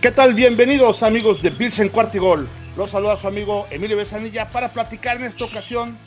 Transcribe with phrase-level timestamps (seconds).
[0.00, 0.32] ¿Qué tal?
[0.32, 2.48] Bienvenidos amigos de Bills en Cuartigol.
[2.74, 5.98] Los saluda su amigo Emilio Besanilla para platicar en esta ocasión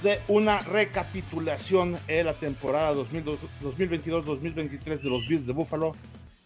[0.00, 5.96] de una recapitulación de la temporada 2022-2023 de los Bills de Buffalo.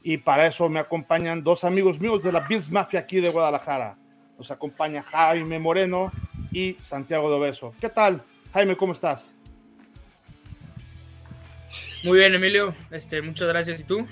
[0.03, 3.99] Y para eso me acompañan dos amigos míos de la Bills Mafia aquí de Guadalajara.
[4.39, 6.11] Nos acompaña Jaime Moreno
[6.51, 7.75] y Santiago de Obeso.
[7.79, 8.23] ¿Qué tal?
[8.55, 9.35] Jaime, ¿cómo estás?
[12.03, 12.75] Muy bien, Emilio.
[12.91, 13.83] Este, muchas gracias.
[13.83, 14.07] ¿Y tú?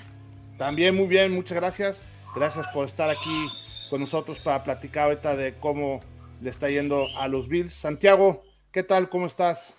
[0.59, 2.05] También muy bien, muchas gracias.
[2.35, 3.49] Gracias por estar aquí
[3.89, 6.01] con nosotros para platicar ahorita de cómo
[6.41, 7.73] le está yendo a los Bills.
[7.73, 9.07] Santiago, ¿qué tal?
[9.07, 9.73] ¿Cómo estás?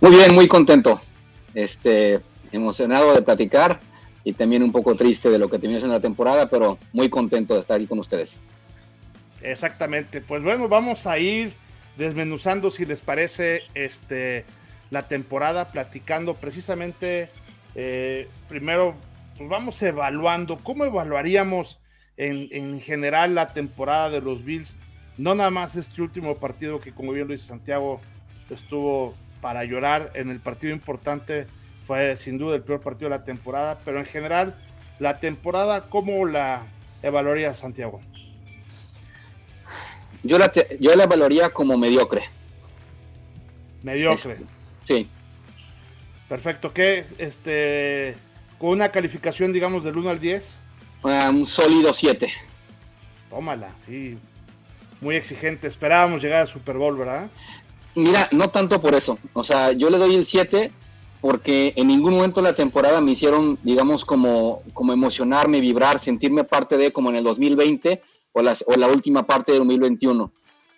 [0.00, 1.00] Muy bien, muy contento.
[1.54, 2.20] Este,
[2.52, 3.80] emocionado de platicar
[4.22, 7.54] y también un poco triste de lo que teníamos en la temporada, pero muy contento
[7.54, 8.38] de estar aquí con ustedes.
[9.40, 10.20] Exactamente.
[10.20, 11.52] Pues bueno, vamos a ir
[11.96, 14.44] desmenuzando, si les parece, este,
[14.90, 17.28] la temporada, platicando precisamente,
[17.74, 18.94] eh, primero
[19.36, 21.78] pues vamos evaluando, ¿cómo evaluaríamos
[22.16, 24.76] en, general la temporada de los Bills?
[25.18, 28.00] No nada más este último partido que como bien lo dice Santiago,
[28.50, 31.46] estuvo para llorar en el partido importante,
[31.86, 34.54] fue sin duda el peor partido de la temporada, pero en general
[34.98, 36.62] la temporada, ¿cómo la
[37.02, 38.00] evaluaría Santiago?
[40.22, 42.22] Yo la, yo la evaluaría como mediocre.
[43.82, 44.34] Mediocre.
[44.34, 44.46] Este,
[44.84, 45.08] sí.
[46.28, 46.72] Perfecto.
[46.72, 48.14] ¿Qué, este,
[48.62, 50.56] con una calificación, digamos, del 1 al 10.
[51.02, 52.32] un sólido 7.
[53.28, 54.16] Tómala, sí.
[55.00, 55.66] Muy exigente.
[55.66, 57.28] Esperábamos llegar al Super Bowl, ¿verdad?
[57.96, 59.18] Mira, no tanto por eso.
[59.32, 60.70] O sea, yo le doy el 7
[61.20, 66.44] porque en ningún momento de la temporada me hicieron, digamos, como, como emocionarme, vibrar, sentirme
[66.44, 70.30] parte de como en el 2020 o, las, o la última parte de 2021.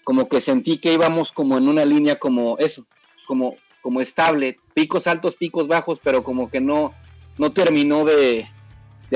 [0.05, 2.87] Como que sentí que íbamos como en una línea como eso,
[3.27, 6.95] como, como estable, picos altos, picos bajos, pero como que no,
[7.39, 8.49] no terminó de,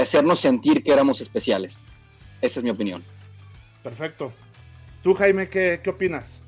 [0.00, 1.78] hacernos sentir que éramos especiales.
[2.40, 3.02] Esa es mi opinión.
[3.82, 4.32] Perfecto.
[5.02, 6.40] ¿Tú, Jaime, qué, opinas?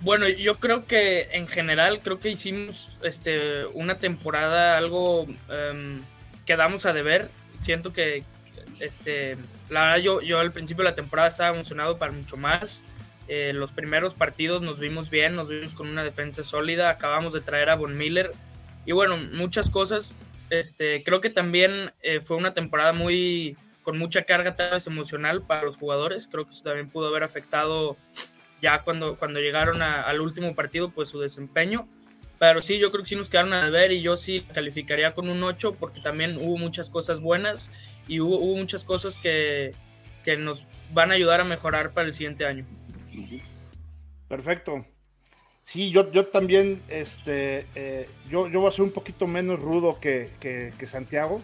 [0.00, 6.02] Bueno, yo creo que en general creo que hicimos este, una temporada algo um,
[6.46, 7.30] que damos a deber.
[7.60, 8.24] Siento que
[8.80, 9.36] este,
[9.70, 12.82] la yo, yo al principio de la temporada estaba emocionado para mucho más.
[13.26, 16.90] Eh, los primeros partidos nos vimos bien, nos vimos con una defensa sólida.
[16.90, 18.32] Acabamos de traer a Von Miller,
[18.86, 20.16] y bueno, muchas cosas.
[20.50, 25.42] Este, creo que también eh, fue una temporada muy con mucha carga tal vez emocional
[25.42, 26.26] para los jugadores.
[26.26, 27.96] Creo que eso también pudo haber afectado
[28.62, 31.86] ya cuando, cuando llegaron al último partido, pues su desempeño.
[32.38, 35.28] Pero sí, yo creo que sí nos quedaron a ver y yo sí calificaría con
[35.28, 37.70] un 8 porque también hubo muchas cosas buenas
[38.08, 39.72] y hubo, hubo muchas cosas que,
[40.24, 42.66] que nos van a ayudar a mejorar para el siguiente año.
[44.28, 44.84] Perfecto.
[45.64, 49.98] Sí, yo, yo también, este, eh, yo, yo voy a ser un poquito menos rudo
[49.98, 51.40] que, Santiago.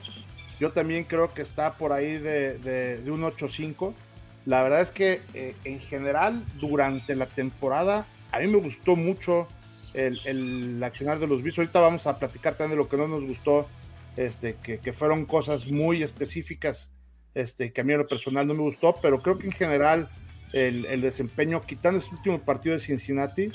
[0.60, 3.94] Yo también creo que está por ahí de, de, un 8-5.
[4.44, 9.48] La verdad es que eh, en general, durante la temporada, a mí me gustó mucho
[9.94, 11.58] el, el accionar de los Bills.
[11.58, 13.68] Ahorita vamos a platicar también de lo que no nos gustó,
[14.18, 16.92] este, que, fueron cosas muy específicas,
[17.34, 20.10] este, que a mí en lo personal no me gustó, pero creo que en general
[20.52, 23.50] el, el desempeño, quitando este último partido de Cincinnati,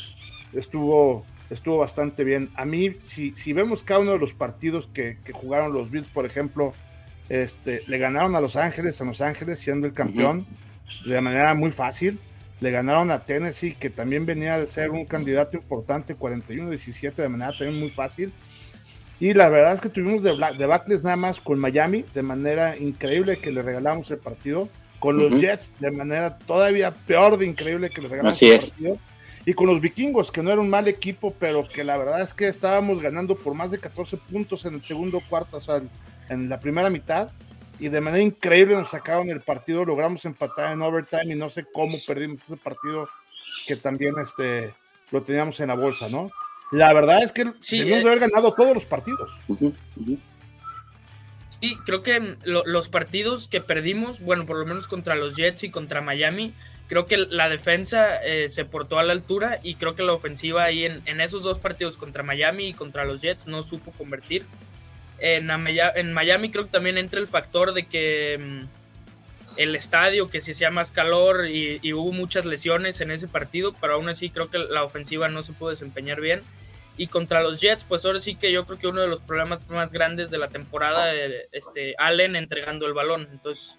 [0.56, 2.50] estuvo, estuvo bastante bien.
[2.56, 6.26] A mí, si, si vemos cada uno de los partidos que, jugaron los Bills, por
[6.26, 6.74] ejemplo,
[7.30, 10.46] este, le ganaron a Los Ángeles, a Los Ángeles siendo el campeón
[11.06, 12.20] de manera muy fácil.
[12.62, 17.52] Le ganaron a Tennessee, que también venía de ser un candidato importante, 41-17, de manera
[17.52, 18.32] también muy fácil.
[19.20, 23.38] Y la verdad es que tuvimos de, de nada más con Miami, de manera increíble
[23.38, 24.70] que le regalamos el partido.
[25.00, 28.98] Con los Jets, de manera todavía peor de increíble que le regalamos el partido
[29.46, 32.34] y con los vikingos, que no era un mal equipo, pero que la verdad es
[32.34, 35.82] que estábamos ganando por más de 14 puntos en el segundo cuarto, o sea,
[36.30, 37.30] en la primera mitad,
[37.80, 41.66] y de manera increíble nos sacaron el partido, logramos empatar en overtime y no sé
[41.74, 43.08] cómo perdimos ese partido
[43.68, 44.74] que también este,
[45.12, 46.32] lo teníamos en la bolsa, ¿no?
[46.72, 48.08] La verdad es que sí, debimos eh.
[48.08, 49.32] haber ganado todos los partidos.
[51.62, 55.70] Sí, creo que los partidos que perdimos, bueno, por lo menos contra los Jets y
[55.70, 56.54] contra Miami,
[56.88, 60.64] creo que la defensa eh, se portó a la altura y creo que la ofensiva
[60.64, 64.46] ahí en, esos dos partidos contra Miami y contra los Jets no supo convertir.
[65.20, 65.46] En,
[66.14, 70.70] Miami creo que también entra el factor de que mm, el estadio, que se hacía
[70.70, 74.60] más calor y, y, hubo muchas lesiones en ese partido, pero aún así creo que
[74.60, 76.44] la ofensiva no se pudo desempeñar bien.
[76.98, 79.68] Y contra los Jets, pues ahora sí que yo creo que uno de los problemas
[79.70, 83.28] más grandes de la temporada, eh, este, Allen entregando el balón.
[83.32, 83.78] Entonces,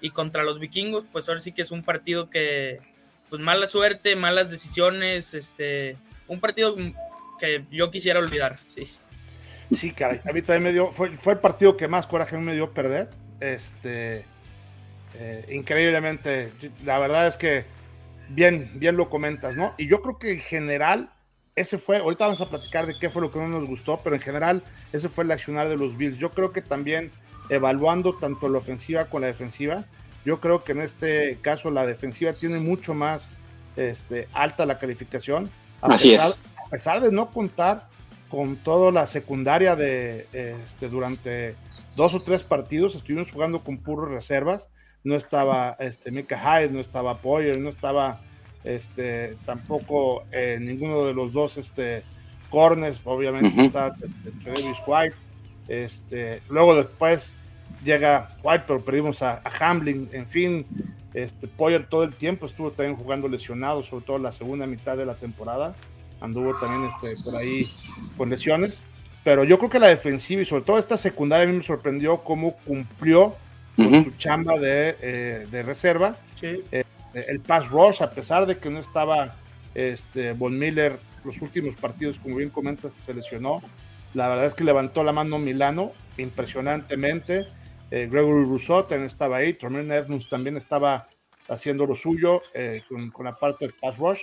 [0.00, 2.80] y contra los vikingos, pues ahora sí que es un partido que,
[3.28, 6.76] pues mala suerte, malas decisiones, este, un partido
[7.38, 8.90] que yo quisiera olvidar, sí.
[9.70, 12.54] Sí, caray, a mí también me dio, fue, fue el partido que más coraje me
[12.54, 13.08] dio perder,
[13.38, 14.24] este,
[15.14, 16.52] eh, increíblemente.
[16.84, 17.64] La verdad es que
[18.30, 19.74] bien, bien lo comentas, ¿no?
[19.78, 21.12] Y yo creo que en general,
[21.54, 24.16] ese fue, ahorita vamos a platicar de qué fue lo que no nos gustó, pero
[24.16, 24.62] en general,
[24.92, 26.18] ese fue el accionar de los Bills.
[26.18, 27.10] Yo creo que también
[27.50, 29.84] evaluando tanto la ofensiva como la defensiva,
[30.24, 33.30] yo creo que en este caso la defensiva tiene mucho más
[33.76, 35.50] este, alta la calificación.
[35.80, 36.38] Así es.
[36.64, 37.88] A pesar de no contar
[38.28, 41.56] con toda la secundaria de este, durante
[41.96, 44.68] dos o tres partidos, estuvimos jugando con puros reservas.
[45.02, 48.20] No estaba este, Mika Hyde, no estaba Poyer, no estaba
[48.62, 52.04] este, tampoco eh, ninguno de los dos este,
[52.50, 55.16] corners, obviamente está este, White.
[55.68, 57.34] Este, luego después
[57.84, 60.66] llega White, pero perdimos a, a Hamlin, en fin,
[61.14, 65.06] este Poyer todo el tiempo estuvo también jugando lesionado, sobre todo la segunda mitad de
[65.06, 65.74] la temporada,
[66.20, 67.68] anduvo también este, por ahí
[68.16, 68.84] con lesiones,
[69.24, 72.22] pero yo creo que la defensiva y sobre todo esta secundaria a mí me sorprendió
[72.22, 73.36] cómo cumplió
[73.76, 76.16] con su chamba de, eh, de reserva.
[76.42, 76.84] Eh,
[77.14, 79.34] el pass rush, a pesar de que no estaba
[79.74, 83.62] este, Von Miller los últimos partidos, como bien comentas, que se lesionó,
[84.14, 87.46] la verdad es que levantó la mano Milano impresionantemente
[87.90, 91.08] eh, Gregory Rousseau también estaba ahí, Tremaine Edmonds también estaba
[91.48, 94.20] haciendo lo suyo eh, con, la parte del pass rush.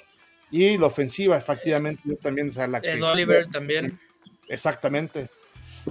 [0.49, 3.99] Y la ofensiva efectivamente también es la que Oliver también.
[4.47, 5.29] Exactamente.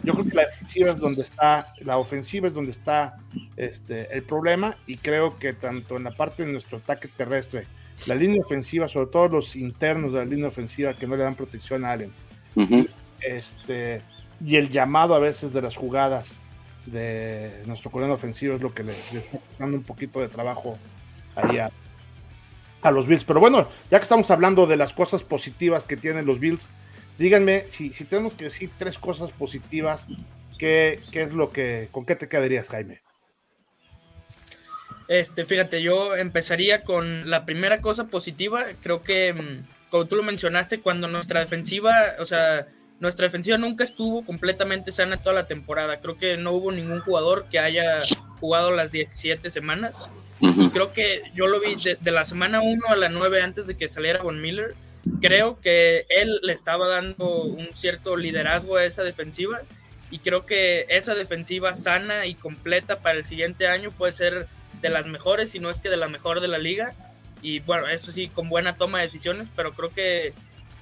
[0.03, 3.19] Yo creo que la defensiva es donde está la ofensiva es donde está
[3.57, 7.67] este el problema y creo que tanto en la parte de nuestro ataque terrestre
[8.07, 11.35] la línea ofensiva sobre todo los internos de la línea ofensiva que no le dan
[11.35, 12.13] protección a Allen
[13.21, 14.01] este
[14.43, 16.39] y el llamado a veces de las jugadas
[16.87, 20.79] de nuestro coreano ofensivo es lo que le, está dando un poquito de trabajo
[21.35, 21.71] ahí a,
[22.91, 23.25] los Bills.
[23.25, 26.69] Pero bueno, ya que estamos hablando de las cosas positivas que tienen los Bills,
[27.19, 30.07] díganme si, si tenemos que decir tres cosas positivas,
[30.57, 33.01] ¿qué, ¿qué, es lo que, con qué te quedarías, Jaime?
[35.09, 38.67] Este, fíjate, yo empezaría con la primera cosa positiva.
[38.83, 42.67] Creo que, mm, como tú lo mencionaste, cuando nuestra defensiva, o sea,
[42.99, 46.01] nuestra defensiva nunca estuvo completamente sana toda la temporada.
[46.01, 47.99] Creo que no hubo ningún jugador que haya
[48.41, 50.09] jugado las 17 semanas.
[50.41, 53.77] Y creo que yo lo vi de, la semana 1 a la 9 antes de
[53.77, 54.75] que saliera Von Miller.
[55.21, 59.61] Creo que él le estaba dando un cierto liderazgo a esa defensiva.
[60.11, 64.47] Y creo que esa defensiva sana y completa para el siguiente año puede ser
[64.81, 66.95] de las mejores, si no es que de la mejor de la liga.
[67.43, 70.33] Y bueno, eso sí, con buena toma de decisiones, pero creo que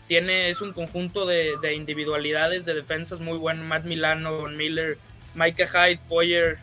[0.07, 4.99] tiene, es un conjunto de, individualidades de defensas muy buenas, Matt Milano, Von Miller,
[5.35, 6.59] Micah Hyde, Poyer,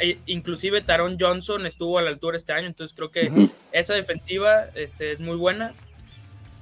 [0.00, 4.66] e, inclusive Taron Johnson estuvo a la altura este año, entonces creo que esa defensiva
[4.74, 5.74] este, es muy buena.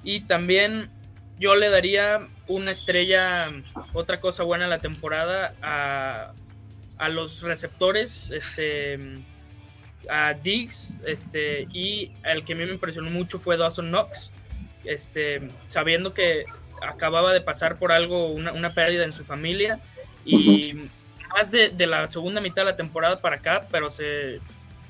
[0.05, 0.91] Y también
[1.39, 3.51] yo le daría una estrella,
[3.93, 6.33] otra cosa buena en la temporada a,
[6.99, 8.99] a los receptores, este,
[10.09, 14.33] a Diggs, este, y el que a mí me impresionó mucho fue Dawson Knox
[14.85, 16.45] este, sabiendo que
[16.83, 19.79] acababa de pasar por algo, una, pérdida en su familia
[20.25, 20.75] y
[21.35, 24.41] más de, la segunda mitad de la temporada para acá, pero se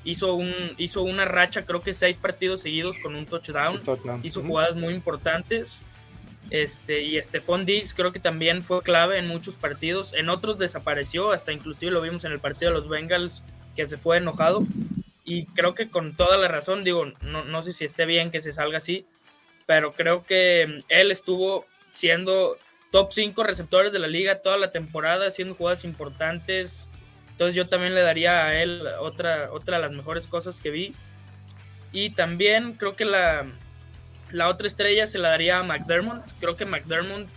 [0.03, 3.81] hizo, un, hizo una racha, creo que seis partidos seguidos con un touchdown,
[4.23, 5.81] hizo jugadas muy importantes.
[6.49, 11.31] Este, y Stephon Diggs creo que también fue clave en muchos partidos, en otros desapareció,
[11.31, 13.43] hasta inclusive lo vimos en el partido de los Bengals
[13.75, 14.59] que se fue enojado.
[15.25, 18.41] Y creo que con toda la razón, digo, no, no sé si esté bien que
[18.41, 19.05] se salga así,
[19.65, 22.57] pero creo que él estuvo siendo
[22.91, 26.87] top 5 receptores de la liga toda la temporada, haciendo jugadas importantes.
[27.31, 30.93] Entonces yo también le daría a él otra, otra de las mejores cosas que vi.
[31.91, 33.45] Y también creo que la,
[34.31, 36.21] la otra estrella se la daría a McDermott.
[36.39, 37.27] Creo que McDermott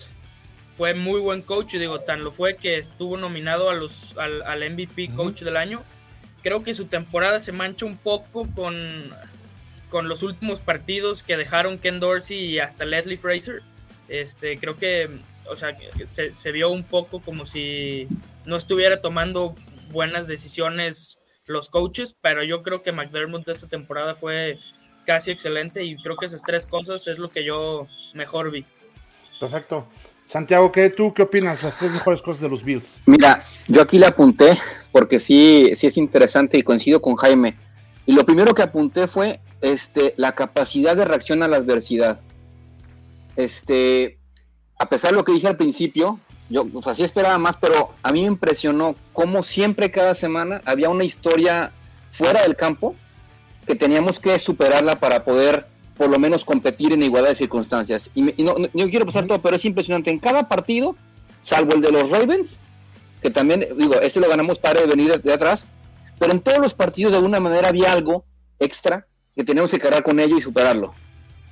[0.76, 4.42] fue muy buen coach, y digo, tan lo fue que estuvo nominado a los, al,
[4.42, 5.82] al MVP coach del año.
[6.42, 9.10] Creo que su temporada se mancha un poco con
[9.96, 13.62] con los últimos partidos que dejaron Ken Dorsey y hasta Leslie Fraser,
[14.08, 15.08] este, creo que,
[15.50, 15.74] o sea,
[16.04, 18.06] se, vio un poco como si
[18.44, 19.54] no estuviera tomando
[19.90, 24.58] buenas decisiones los coaches, pero yo creo que McDermott de esta temporada fue
[25.06, 28.66] casi excelente y creo que esas tres cosas es lo que yo mejor vi.
[29.40, 29.86] Perfecto.
[30.26, 31.62] Santiago, ¿qué, ¿tú qué opinas?
[31.62, 33.00] Las tres mejores cosas de los Bills.
[33.06, 34.58] Mira, yo aquí le apunté
[34.92, 37.56] porque sí, sí es interesante y coincido con Jaime.
[38.04, 42.20] Y lo primero que apunté fue este, la capacidad de reacción a la adversidad.
[43.36, 44.18] Este,
[44.78, 48.12] a pesar de lo que dije al principio, yo pues, así esperaba más, pero a
[48.12, 51.72] mí me impresionó cómo siempre cada semana había una historia
[52.10, 52.94] fuera del campo
[53.66, 58.10] que teníamos que superarla para poder por lo menos competir en igualdad de circunstancias.
[58.14, 60.10] Y, no, quiero pasar todo, pero es impresionante.
[60.10, 60.94] En cada partido,
[61.40, 62.60] salvo el de los Ravens,
[63.22, 65.66] que también, digo, ese lo ganamos para venir de atrás,
[66.18, 68.24] pero en todos los partidos de alguna manera había algo
[68.58, 70.94] extra que tenemos que cargar con ello y superarlo.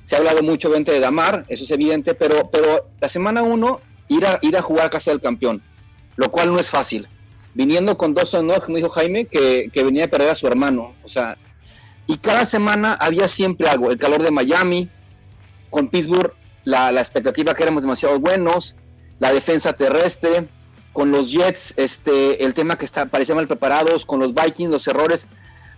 [0.05, 4.27] Se ha hablado mucho de Damar, eso es evidente, pero, pero la semana uno ir
[4.27, 5.63] a, jugar casi al campeón,
[6.17, 7.07] lo cual no es fácil.
[7.53, 10.95] Viniendo con dos honores, como dijo Jaime, que, que venía a perder a su hermano.
[11.05, 11.37] O sea,
[12.07, 13.91] y cada semana había siempre algo.
[13.91, 14.89] El calor de Miami,
[15.71, 16.33] con Pittsburgh,
[16.65, 18.75] la, la expectativa que éramos demasiado buenos,
[19.21, 20.49] la defensa terrestre,
[20.93, 24.89] con los Jets, este, el tema que está, parecían mal preparados, con los Vikings, los
[24.89, 25.27] errores.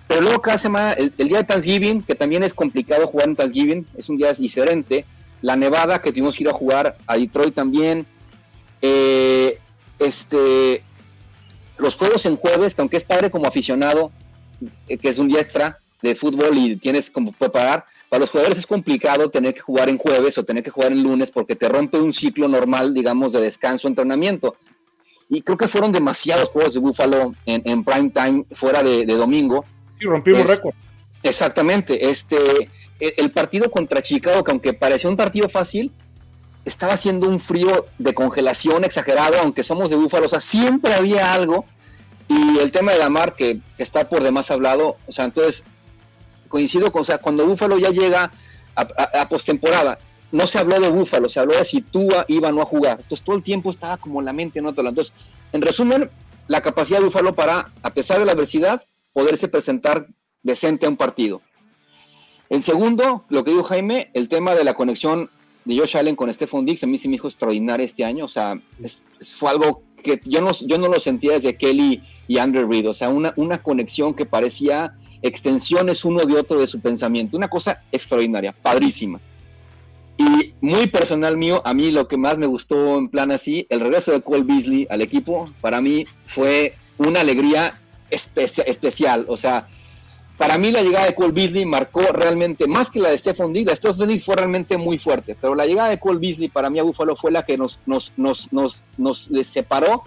[0.09, 3.87] Pero luego cada semana, el, día de Thanksgiving, que también es complicado jugar en Thanksgiving,
[3.97, 5.05] es un día diferente.
[5.43, 8.07] La Nevada, que tuvimos que ir a jugar a Detroit también.
[8.83, 9.59] Eh,
[9.99, 10.83] este,
[11.79, 14.11] los juegos en jueves, que aunque es padre como aficionado,
[14.89, 18.59] eh, que es un día extra de fútbol y tienes como preparar, para los jugadores
[18.59, 21.69] es complicado tener que jugar en jueves o tener que jugar en lunes porque te
[21.69, 24.57] rompe un ciclo normal, digamos, de descanso, entrenamiento.
[25.29, 29.65] Y creo que fueron demasiados juegos de Buffalo en, prime time fuera de, domingo.
[30.01, 30.75] Y rompimos récord.
[31.23, 32.09] Exactamente.
[32.09, 35.93] Este, el, partido contra Chicago, que aunque parecía un partido fácil,
[36.65, 41.33] estaba haciendo un frío de congelación exagerado, aunque somos de Búfalo, o sea, siempre había
[41.33, 41.65] algo.
[42.29, 45.65] Y el tema de la mar, que está por demás hablado, o sea, entonces
[46.49, 48.33] coincido con, o sea, cuando Búfalo ya llega
[48.75, 49.99] a, postemporada,
[50.33, 52.99] no se habló de Búfalo, se habló de si Tua iba o no a jugar.
[53.01, 54.91] Entonces todo el tiempo estaba como la mente en otro lado.
[54.91, 55.15] Entonces,
[55.53, 56.11] en resumen,
[56.49, 58.83] la capacidad de Búfalo para, a pesar de la adversidad,
[59.17, 60.09] poderse presentar
[60.43, 61.41] decente a un partido.
[62.51, 65.31] En segundo, lo que dijo Jaime, el tema de la conexión
[65.65, 68.29] de Josh Allen con Stephon Diggs, a mí sí me dijo extraordinario este año, o
[68.29, 68.61] sea,
[69.39, 72.93] fue algo que yo no, yo no lo sentía desde Kelly y Andrew Reid, o
[72.93, 77.85] sea, una, una conexión que parecía extensiones uno de otro de su pensamiento, una cosa
[77.93, 79.19] extraordinaria, padrísima.
[80.19, 83.81] Y muy personal mío, a mí lo que más me gustó en plan así, el
[83.81, 89.67] regreso de Cole Beasley al equipo, para mí fue una alegría especial, o sea,
[90.39, 93.67] para mí la llegada de Cole Beasley marcó realmente, más que la de Stephon Diggs,
[93.67, 96.69] la de Stephon Diggs fue realmente muy fuerte, pero la llegada de Cole Beasley para
[96.69, 100.05] mí a Buffalo fue la que nos, nos, nos, nos, nos separó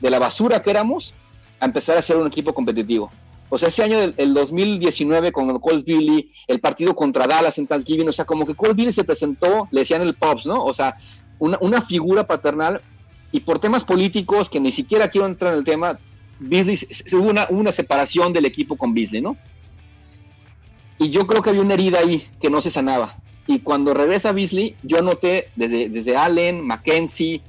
[0.00, 1.14] de la basura que éramos
[1.60, 3.10] a empezar a ser un equipo competitivo.
[3.48, 7.66] O sea, ese año del el 2019 con Cole Beasley, el partido contra Dallas en
[7.66, 10.64] Thanksgiving, o sea, como que Cole Beasley se presentó, le decían el Pops, ¿no?
[10.64, 10.96] O sea,
[11.38, 12.80] una, una figura paternal
[13.30, 15.98] y por temas políticos que ni siquiera quiero entrar en el tema,
[16.38, 16.78] Beasley,
[17.14, 19.36] hubo una, una separación del equipo con Beasley, ¿no?
[20.98, 23.16] Y yo creo que había una herida ahí que no se sanaba.
[23.46, 27.42] Y cuando regresa Beasley, yo noté desde, desde Allen, Mackenzie,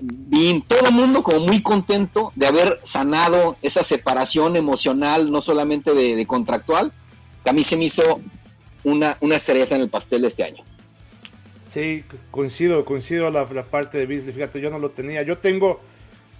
[0.00, 5.94] Bean, todo el mundo como muy contento de haber sanado esa separación emocional, no solamente
[5.94, 6.92] de, contractual,
[7.44, 8.20] que a mí se me hizo
[8.84, 10.64] una, una cereza en el pastel de este año.
[11.72, 14.34] Sí, coincido, coincido la, la parte de Beasley.
[14.34, 15.22] Fíjate, yo no lo tenía.
[15.22, 15.80] Yo tengo,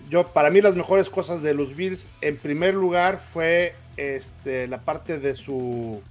[0.08, 4.80] yo para mí las mejores cosas de los Bills, en primer lugar fue este, la
[4.80, 6.02] parte de su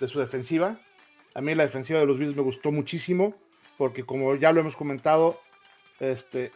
[0.00, 0.78] de su defensiva.
[1.34, 3.34] A mí la defensiva de los Bills me gustó muchísimo,
[3.78, 5.40] porque como ya lo hemos comentado,
[6.00, 6.50] este,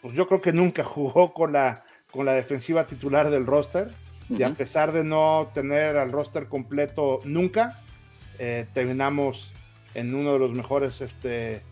[0.00, 3.92] pues yo creo que nunca jugó con la, con la defensiva titular del roster.
[4.28, 7.82] Y a pesar de no tener al roster completo nunca,
[8.38, 9.52] eh, terminamos
[9.92, 11.62] en uno de los mejores, este,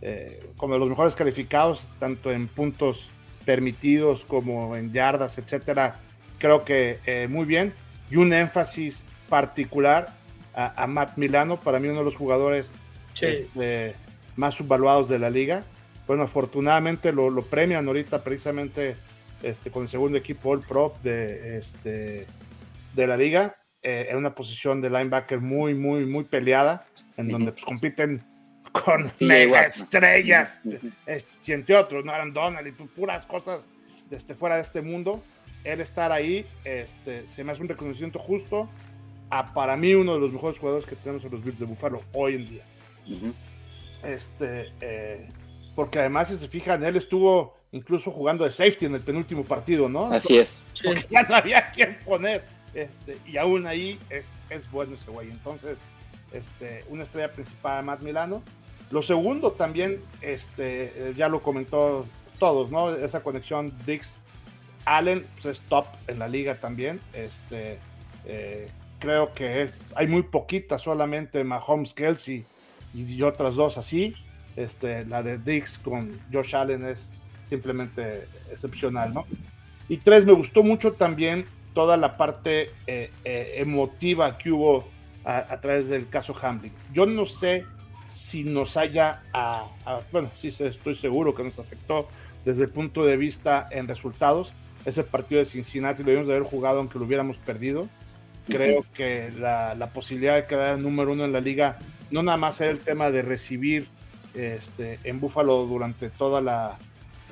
[0.00, 3.08] eh, como de los mejores calificados, tanto en puntos
[3.48, 5.96] permitidos como en yardas, etcétera.
[6.36, 7.72] Creo que eh, muy bien.
[8.10, 10.12] Y un énfasis particular
[10.52, 12.74] a, Matt Milano, para mí uno de los jugadores
[13.18, 13.94] este,
[14.36, 15.64] más subvaluados de la liga.
[16.06, 18.96] Bueno, afortunadamente lo, premian ahorita precisamente
[19.42, 22.26] este, con el segundo equipo All Pro de, este,
[22.94, 26.86] de la liga, eh, en una posición de linebacker muy, muy, muy peleada,
[27.16, 28.22] en donde pues, compiten
[28.84, 30.60] con mega estrellas,
[31.06, 33.68] eh, y entre otros, no eran Donald y puras cosas
[34.10, 35.22] desde fuera de este mundo.
[35.64, 38.68] Él estar ahí este, se me hace un reconocimiento justo
[39.30, 42.02] a para mí uno de los mejores jugadores que tenemos en los Bills de Buffalo
[42.12, 42.62] hoy en día.
[44.02, 45.28] Este, eh,
[45.74, 49.88] porque además, si se fijan, él estuvo incluso jugando de safety en el penúltimo partido,
[49.88, 50.06] ¿no?
[50.06, 50.62] Así es.
[50.82, 52.44] Porque ya no había quien poner.
[52.74, 55.30] Este, y aún ahí es, es bueno ese güey.
[55.30, 55.78] Entonces,
[56.32, 58.42] este, una estrella principal, Matt Milano.
[58.90, 62.06] Lo segundo también, este, eh, ya lo comentó
[62.38, 62.90] todos, ¿no?
[62.94, 64.16] Esa conexión Dix
[64.84, 67.00] Allen pues es top en la liga también.
[67.12, 67.78] Este,
[68.24, 68.68] eh,
[68.98, 72.44] creo que es, hay muy poquitas solamente Mahomes, Kelsey
[72.94, 74.14] y, otras dos así.
[74.56, 77.12] Este, la de Dix con Josh Allen es
[77.44, 79.26] simplemente excepcional, ¿no?
[79.88, 84.88] Y tres, me gustó mucho también toda la parte eh, emotiva que hubo
[85.24, 86.72] a, través del caso Hamlin.
[86.92, 87.64] Yo no sé
[88.08, 89.22] si nos haya,
[90.12, 92.08] bueno, sí estoy seguro que nos afectó
[92.44, 94.52] desde el punto de vista en resultados,
[94.84, 97.88] ese partido de Cincinnati lo debíamos de haber jugado aunque lo hubiéramos perdido.
[98.46, 101.78] Creo que la, la, posibilidad de quedar número uno en la liga
[102.10, 103.88] no nada más era el tema de recibir
[104.34, 106.78] este, en Búfalo durante toda la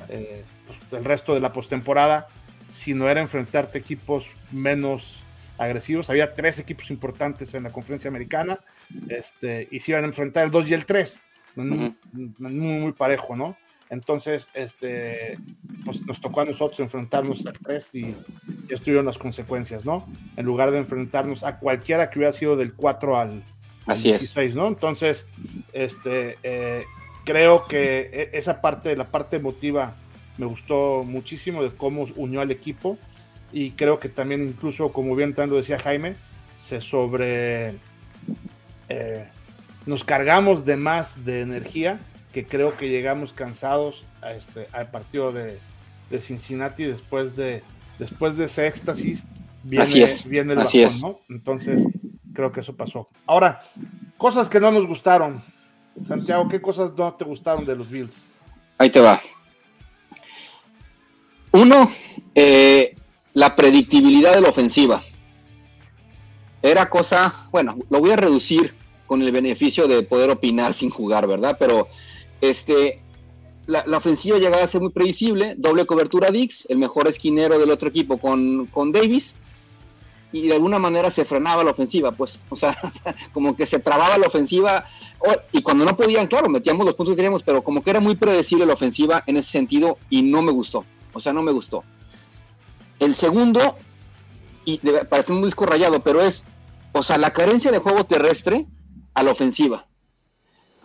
[0.08, 2.28] eh, pues, el resto de la postemporada,
[2.68, 5.22] sino era enfrentarte equipos menos
[5.58, 6.10] agresivos.
[6.10, 8.60] Había tres equipos importantes en la conferencia americana
[9.08, 11.20] este, y se iban a enfrentar el 2 y el 3,
[11.56, 11.96] muy,
[12.38, 13.56] muy, parejo, ¿no?
[13.88, 15.38] Entonces, este,
[15.84, 18.16] pues nos tocó a nosotros enfrentarnos al 3 y, y
[18.70, 20.06] estuvieron las consecuencias, ¿no?
[20.36, 23.44] En lugar de enfrentarnos a cualquiera que hubiera sido del 4 al,
[23.86, 24.66] Así 16, ¿no?
[24.66, 25.26] Entonces,
[25.72, 26.84] este, eh,
[27.24, 29.94] creo que e, esa parte, la parte emotiva,
[30.38, 32.98] me gustó muchísimo de cómo unió al equipo
[33.52, 36.16] y creo que también incluso, como bien tanto decía Jaime,
[36.56, 37.76] se sobre...
[38.88, 39.26] Eh,
[39.84, 42.00] nos cargamos de más de energía
[42.32, 45.58] que creo que llegamos cansados a este, al partido de,
[46.10, 47.62] de Cincinnati después de,
[47.98, 49.26] después de ese éxtasis
[49.62, 50.28] viene, Así es.
[50.28, 51.20] viene el Así bajón, ¿no?
[51.28, 51.82] Entonces,
[52.32, 53.08] creo que eso pasó.
[53.26, 53.62] Ahora,
[54.16, 55.42] cosas que no nos gustaron.
[56.06, 58.26] Santiago, ¿qué cosas no te gustaron de los Bills?
[58.78, 59.20] Ahí te va.
[61.52, 61.90] Uno,
[62.34, 62.94] eh,
[63.36, 65.04] la predictibilidad de la ofensiva.
[66.62, 68.72] Era cosa, bueno, lo voy a reducir
[69.06, 71.58] con el beneficio de poder opinar sin jugar, ¿verdad?
[71.60, 71.86] Pero
[72.40, 73.02] este,
[73.66, 77.70] la, la ofensiva llegaba a ser muy previsible, doble cobertura Dix, el mejor esquinero del
[77.70, 79.34] otro equipo con, con Davis,
[80.32, 82.74] y de alguna manera se frenaba la ofensiva, pues, o sea,
[83.34, 84.86] como que se trababa la ofensiva,
[85.52, 88.16] y cuando no podían, claro, metíamos los puntos que teníamos, pero como que era muy
[88.16, 91.84] predecible la ofensiva en ese sentido, y no me gustó, o sea, no me gustó.
[92.98, 93.76] El segundo,
[94.64, 96.46] y parece un disco rayado, pero es,
[96.92, 98.66] o sea, la carencia de juego terrestre
[99.14, 99.86] a la ofensiva.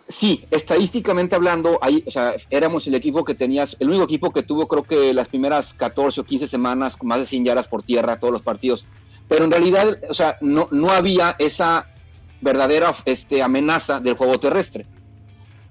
[0.08, 4.42] Sí, estadísticamente hablando, ahí, o sea, éramos el equipo que tenías, el único equipo que
[4.42, 8.20] tuvo creo que las primeras 14 o 15 semanas más de 100 yardas por tierra
[8.20, 8.84] todos los partidos
[9.32, 11.86] pero en realidad, o sea, no, no había esa
[12.42, 14.84] verdadera este, amenaza del juego terrestre.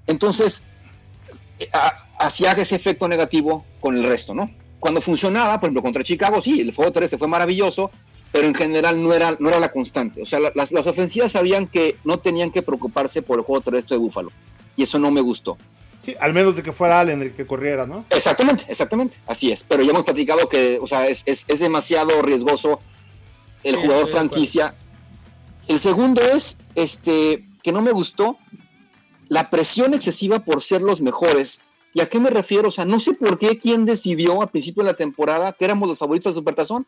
[0.08, 0.64] Entonces,
[2.18, 4.50] hacía ese efecto negativo con el resto, ¿no?
[4.82, 7.92] Cuando funcionaba, por ejemplo, contra Chicago, sí, el juego terrestre fue maravilloso,
[8.32, 10.20] pero en general no era, no era la constante.
[10.20, 13.94] O sea, las, las ofensivas sabían que no tenían que preocuparse por el juego terrestre
[13.94, 14.32] de Búfalo,
[14.74, 15.56] y eso no me gustó.
[16.04, 18.06] Sí, al menos de que fuera Allen el que corriera, ¿no?
[18.10, 19.62] Exactamente, exactamente, así es.
[19.62, 22.80] Pero ya hemos platicado que, o sea, es, es, es demasiado riesgoso
[23.62, 24.74] el sí, jugador franquicia.
[25.68, 28.36] El segundo es este que no me gustó
[29.28, 31.60] la presión excesiva por ser los mejores.
[31.94, 32.68] ¿Y a qué me refiero?
[32.68, 35.88] O sea, no sé por qué quién decidió al principio de la temporada que éramos
[35.88, 36.86] los favoritos de Supertazón.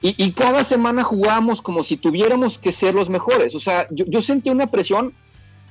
[0.00, 3.54] Y, y cada semana jugábamos como si tuviéramos que ser los mejores.
[3.54, 5.12] O sea, yo, yo sentía una presión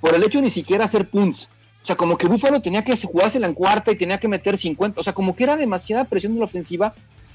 [0.01, 1.49] por el hecho de ni siquiera hacer puntos.
[1.81, 4.99] O sea, como que Búfalo tenía que jugársela en cuarta y tenía que meter 50.
[4.99, 6.93] O sea, como que era demasiada presión de la ofensiva.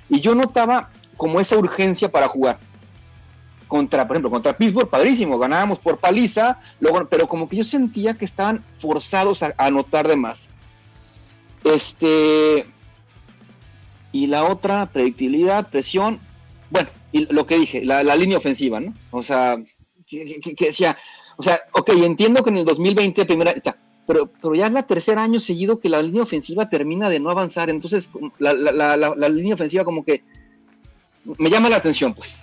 [0.08, 2.58] Y yo notaba como esa urgencia para jugar.
[3.66, 8.14] Contra, por ejemplo, contra Pittsburgh, padrísimo, ganábamos por paliza, luego, pero como que yo sentía
[8.14, 10.50] que estaban forzados a, a anotar de más.
[11.64, 12.66] Este.
[14.12, 16.20] Y la otra, predictibilidad, presión.
[16.70, 18.94] Bueno, y lo que dije, la, línea ofensiva, ¿no?
[19.10, 19.56] O sea,
[20.06, 20.96] que, decía,
[21.36, 24.84] o sea, ok, entiendo que en el 2020 primera, está, pero, pero ya es la
[24.84, 29.54] tercer año seguido que la línea ofensiva termina de no avanzar, entonces la, la línea
[29.54, 30.22] ofensiva como que
[31.24, 32.40] me llama la atención, pues.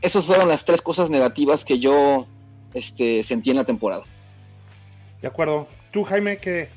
[0.00, 2.26] Esas fueron las tres cosas negativas que yo
[2.74, 4.04] este, sentí en la temporada.
[5.20, 5.66] De acuerdo.
[5.90, 6.68] Tú, Jaime, ¿qué,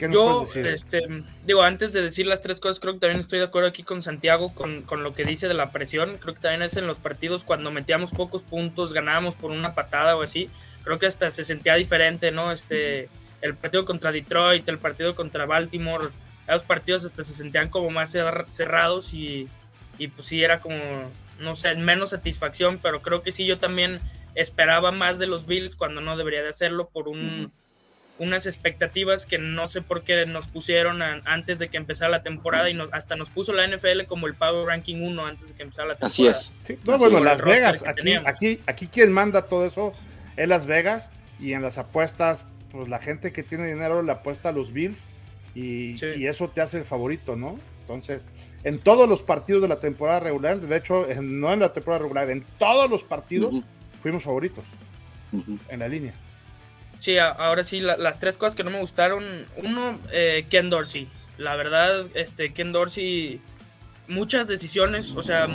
[0.00, 0.66] qué nos yo, decir?
[0.66, 1.00] Este,
[1.46, 4.02] digo, antes de decir las tres cosas, creo que también estoy de acuerdo aquí con
[4.02, 6.16] Santiago, con, con, lo que dice de la presión.
[6.18, 10.16] Creo que también es en los partidos cuando metíamos pocos puntos, ganábamos por una patada
[10.16, 10.50] o así.
[10.82, 12.50] Creo que hasta se sentía diferente, ¿no?
[12.50, 13.08] Este,
[13.42, 16.08] el partido contra Detroit, el partido contra Baltimore,
[16.48, 18.10] los partidos hasta se sentían como más
[18.48, 19.48] cerrados y
[20.00, 20.80] y pues sí era como,
[21.38, 24.00] no sé, menos satisfacción, pero creo que sí yo también
[24.34, 27.52] esperaba más de los Bills cuando no debería de hacerlo por un.
[28.20, 32.22] Unas expectativas que no sé por qué nos pusieron a, antes de que empezara la
[32.22, 35.54] temporada y nos, hasta nos puso la NFL como el Power Ranking 1 antes de
[35.54, 36.12] que empezara la temporada.
[36.12, 36.52] Así es.
[36.66, 39.92] Sí, no, bueno, Las Vegas, aquí, aquí, aquí quien manda todo eso
[40.36, 44.50] es Las Vegas y en las apuestas, pues la gente que tiene dinero le apuesta
[44.50, 45.08] a los Bills
[45.54, 46.06] y, sí.
[46.16, 47.58] y eso te hace el favorito, ¿no?
[47.80, 48.28] Entonces,
[48.64, 52.28] en todos los partidos de la temporada regular, de hecho, no en la temporada regular,
[52.28, 53.64] en todos los partidos uh -huh.
[53.98, 54.64] fuimos favoritos
[55.32, 55.58] uh -huh.
[55.70, 56.12] en la línea.
[57.00, 59.24] Sí, ahora sí, la, las tres cosas que no me gustaron.
[59.56, 61.08] Uno, eh, Ken Dorsey.
[61.38, 63.40] La verdad, este, Ken Dorsey,
[64.06, 65.48] muchas decisiones, o sea,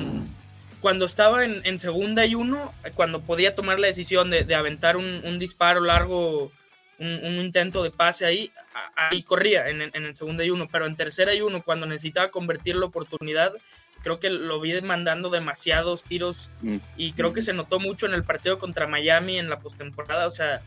[0.81, 4.97] cuando estaba en, en segunda y uno, cuando podía tomar la decisión de, de aventar
[4.97, 6.51] un, un, disparo largo
[6.97, 8.51] un, intento de pase ahí,
[8.95, 12.31] ahí corría en, en, el segundo y uno, pero en tercera y uno, cuando necesitaba
[12.31, 13.53] convertir la oportunidad,
[14.01, 16.77] creo que lo vi mandando demasiados tiros mm.
[16.97, 20.31] y creo que se notó mucho en el partido contra Miami en la postemporada, o
[20.31, 20.61] sea,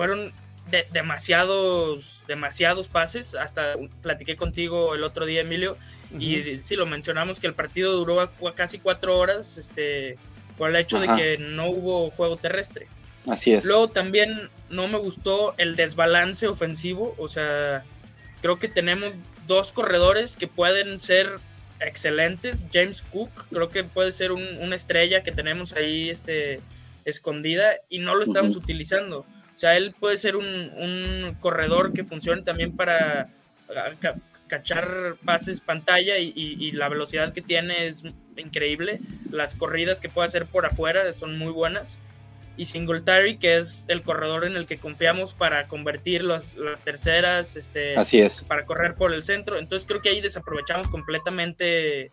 [0.00, 0.32] fueron
[0.94, 5.76] demasiados, demasiados pases, hasta platiqué contigo el otro día, Emilio,
[6.18, 10.16] y sí, lo mencionamos que el partido duró casi cuatro horas, este,
[10.56, 12.86] por el hecho de que no hubo juego terrestre.
[13.28, 13.66] Así es.
[13.66, 17.84] Luego también no me gustó el desbalance ofensivo, o sea,
[18.40, 19.12] creo que tenemos
[19.46, 21.40] dos corredores que pueden ser
[21.78, 22.64] excelentes.
[22.72, 26.62] James Cook, creo que puede ser una estrella que tenemos ahí este,
[27.04, 29.26] escondida y no lo estamos utilizando.
[29.60, 33.28] O sea, él puede ser un, corredor que funcione también para
[34.46, 38.02] cachar pases pantalla y, y, la velocidad que tiene es
[38.38, 39.00] increíble.
[39.30, 41.98] Las corridas que puede hacer por afuera son muy buenas
[42.56, 47.98] y Singletary, que es el corredor en el que confiamos para convertir las terceras, este,
[47.98, 48.42] Así es.
[48.44, 49.58] para correr por el centro.
[49.58, 52.12] Entonces creo que ahí desaprovechamos completamente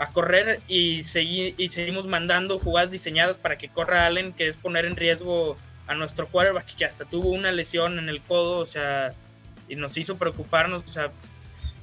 [0.00, 4.86] a correr y, y seguimos mandando jugadas diseñadas para que corra Allen, que es poner
[4.86, 5.56] en riesgo
[5.86, 9.12] a nuestro quarterback, que hasta tuvo una lesión en el codo, o sea,
[9.68, 11.12] y nos hizo preocuparnos, o sea,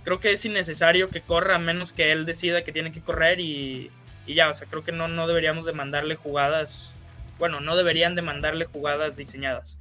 [0.03, 3.39] creo que es innecesario que corra a menos que él decida que tiene que correr
[3.39, 3.91] y,
[4.25, 6.93] y ya, o sea, creo que no, no deberíamos de mandarle jugadas
[7.41, 9.79] bueno, no deberían de mandarle jugadas diseñadas.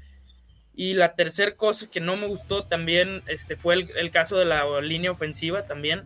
[0.74, 4.80] Y la tercera cosa que no me gustó también este, fue el, caso de la
[4.80, 6.04] línea ofensiva también.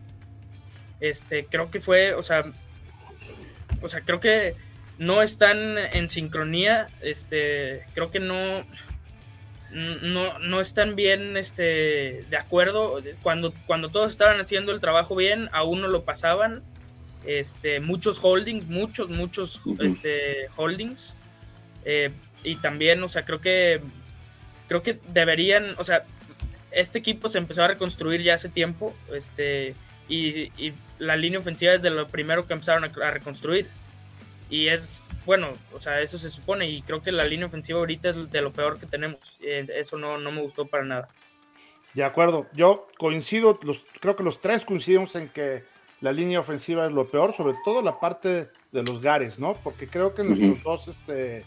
[0.99, 2.43] Este, creo que fue, o sea,
[3.81, 4.53] o sea, creo que
[4.97, 6.87] no están en sincronía.
[7.01, 8.65] Este, creo que no,
[9.71, 13.01] no, no están bien este, de acuerdo.
[13.21, 16.63] Cuando, cuando todos estaban haciendo el trabajo bien, a uno lo pasaban.
[17.25, 21.15] Este, muchos holdings, muchos, muchos este, holdings.
[21.83, 22.11] Eh,
[22.43, 23.81] y también, o sea, creo que
[24.67, 26.03] creo que deberían, o sea,
[26.71, 29.75] este equipo se empezó a reconstruir ya hace tiempo, este,
[30.09, 30.51] y,
[30.97, 33.67] la línea ofensiva es de lo primero que empezaron a, reconstruir.
[34.49, 38.09] Y es, bueno, o sea, eso se supone, y creo que la línea ofensiva ahorita
[38.09, 39.19] es de lo peor que tenemos.
[39.41, 41.09] Eso no, no me gustó para nada.
[41.93, 45.63] De acuerdo, yo coincido, los, creo que los tres coincidimos en que
[46.01, 49.55] la línea ofensiva es lo peor, sobre todo la parte de los Gares, ¿no?
[49.63, 51.45] Porque creo que nuestros dos, este,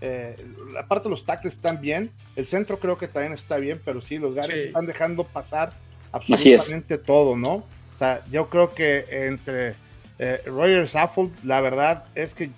[0.00, 0.36] eh,
[0.78, 4.18] aparte de los tackles están bien, el centro creo que también está bien, pero sí,
[4.18, 5.72] los Gares están dejando pasar
[6.12, 7.64] absolutamente todo, ¿no?
[7.92, 9.76] O sea, yo creo que entre
[10.18, 12.50] eh, Roger Saffold, la verdad es que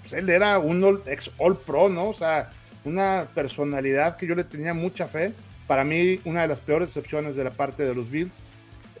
[0.00, 2.08] pues, él era un ex All Pro, ¿no?
[2.08, 2.50] O sea,
[2.84, 5.32] una personalidad que yo le tenía mucha fe.
[5.66, 8.38] Para mí, una de las peores excepciones de la parte de los Bills.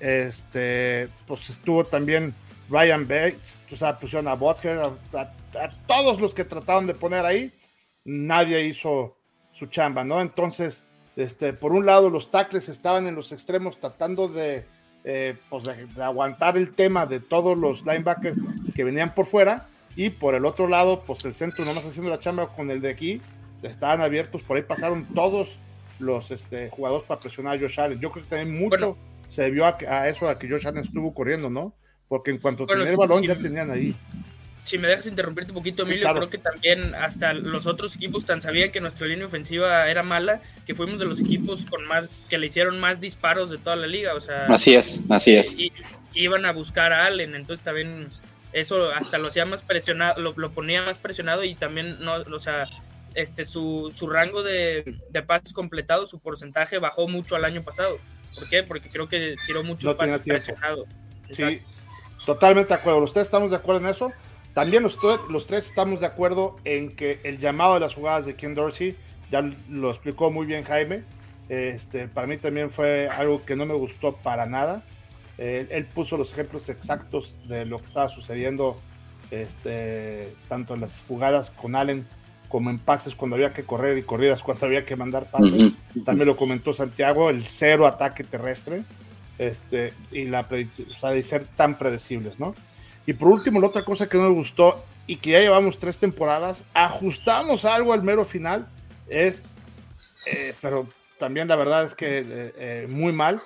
[0.00, 2.34] Este, pues estuvo también
[2.70, 7.52] Ryan Bates, o sea, pusieron a Butker, a todos los que trataron de poner ahí
[8.08, 9.16] nadie hizo
[9.52, 10.20] su chamba, ¿no?
[10.20, 10.82] Entonces,
[11.16, 14.64] este, por un lado, los tackles estaban en los extremos tratando de,
[15.10, 18.42] eh, pues de, aguantar el tema de todos los linebackers
[18.74, 19.66] que venían por fuera,
[19.96, 22.90] y por el otro lado, pues el centro nomás haciendo la chamba con el de
[22.90, 23.22] aquí,
[23.62, 25.58] estaban abiertos, por ahí pasaron todos
[25.98, 27.98] los este, jugadores para presionar a Josh Allen.
[27.98, 28.98] Yo creo que también mucho
[29.30, 31.72] se debió a, eso, a que Josh Allen estuvo corriendo, ¿no?
[32.06, 33.96] Porque en cuanto tenía el balón, ya tenían ahí
[34.64, 38.42] si me dejas interrumpirte un poquito, Emilio, creo que también hasta los otros equipos tan
[38.42, 42.38] sabían que nuestra línea ofensiva era mala, que fuimos de los equipos con más, que
[42.38, 44.46] le hicieron más disparos de toda la liga, o sea.
[44.46, 45.58] Así es, así es.
[45.58, 45.72] Y,
[46.14, 48.08] iban a buscar a Allen, entonces también
[48.52, 52.66] eso hasta lo hacía más presionado, lo, ponía más presionado y también, no, o sea,
[53.14, 57.98] este, su, su rango de, de, pases completados, su porcentaje bajó mucho al año pasado.
[58.34, 58.62] ¿Por qué?
[58.62, 60.86] Porque creo que tiró muchos pases presionados.
[61.30, 61.60] Sí,
[62.24, 63.00] totalmente de acuerdo.
[63.00, 64.12] ¿Ustedes estamos de acuerdo en eso?
[64.58, 64.98] También los,
[65.30, 68.96] los, tres estamos de acuerdo en que el llamado de las jugadas de Ken Dorsey,
[69.30, 71.04] ya lo explicó muy bien Jaime,
[71.48, 74.82] este, para mí también fue algo que no me gustó para nada.
[75.36, 78.76] él puso los ejemplos exactos de lo que estaba sucediendo,
[79.30, 82.04] este, tanto en las jugadas con Allen
[82.48, 85.72] como en pases cuando había que correr y corridas cuando había que mandar pases.
[86.04, 88.82] También lo comentó Santiago, el cero ataque terrestre
[89.38, 92.56] este, y la o sea, de ser tan predecibles, ¿no?
[93.08, 95.96] Y por último, la otra cosa que no me gustó y que ya llevamos tres
[95.96, 98.68] temporadas, ajustamos algo al mero final,
[99.08, 99.42] es,
[100.26, 100.86] eh, pero
[101.18, 103.40] también la verdad es que eh, eh, muy mal,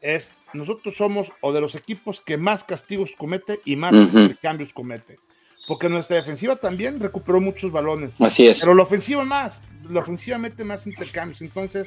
[0.00, 3.94] es nosotros somos o de los equipos que más castigos comete y más
[4.42, 5.20] cambios comete.
[5.68, 8.14] Porque nuestra defensiva también recuperó muchos balones.
[8.18, 8.58] Así es.
[8.58, 11.40] Pero la ofensiva más, la ofensiva mete más intercambios.
[11.40, 11.86] Entonces,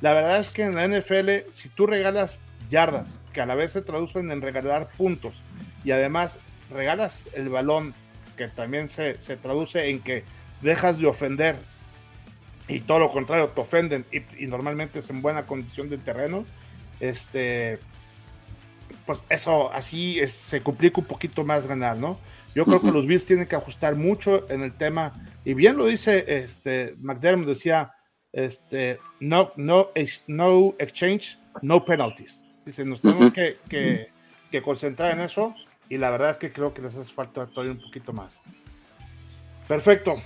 [0.00, 2.38] la verdad es que en la NFL, si tú regalas
[2.70, 5.34] yardas, que a la vez se traducen en regalar puntos,
[5.84, 6.38] y además
[6.70, 7.94] regalas el balón,
[8.36, 10.24] que también se, traduce en que
[10.62, 11.56] dejas de ofender
[12.68, 16.44] y todo lo contrario, te ofenden y, normalmente es en buena condición de terreno,
[17.00, 17.78] este,
[19.06, 22.18] pues eso así se complica un poquito más ganar, ¿no?
[22.54, 25.12] Yo creo que los Bills tienen que ajustar mucho en el tema,
[25.44, 27.94] y bien lo dice este, McDermott, decía,
[28.32, 29.90] este, no, no,
[30.26, 32.44] no exchange, no penalties.
[32.64, 34.10] Dice, nos tenemos que, que,
[34.50, 35.54] que, concentrar en eso,
[35.88, 38.40] y la verdad es que creo que les hace falta todavía un poquito más.
[39.66, 40.16] Perfecto.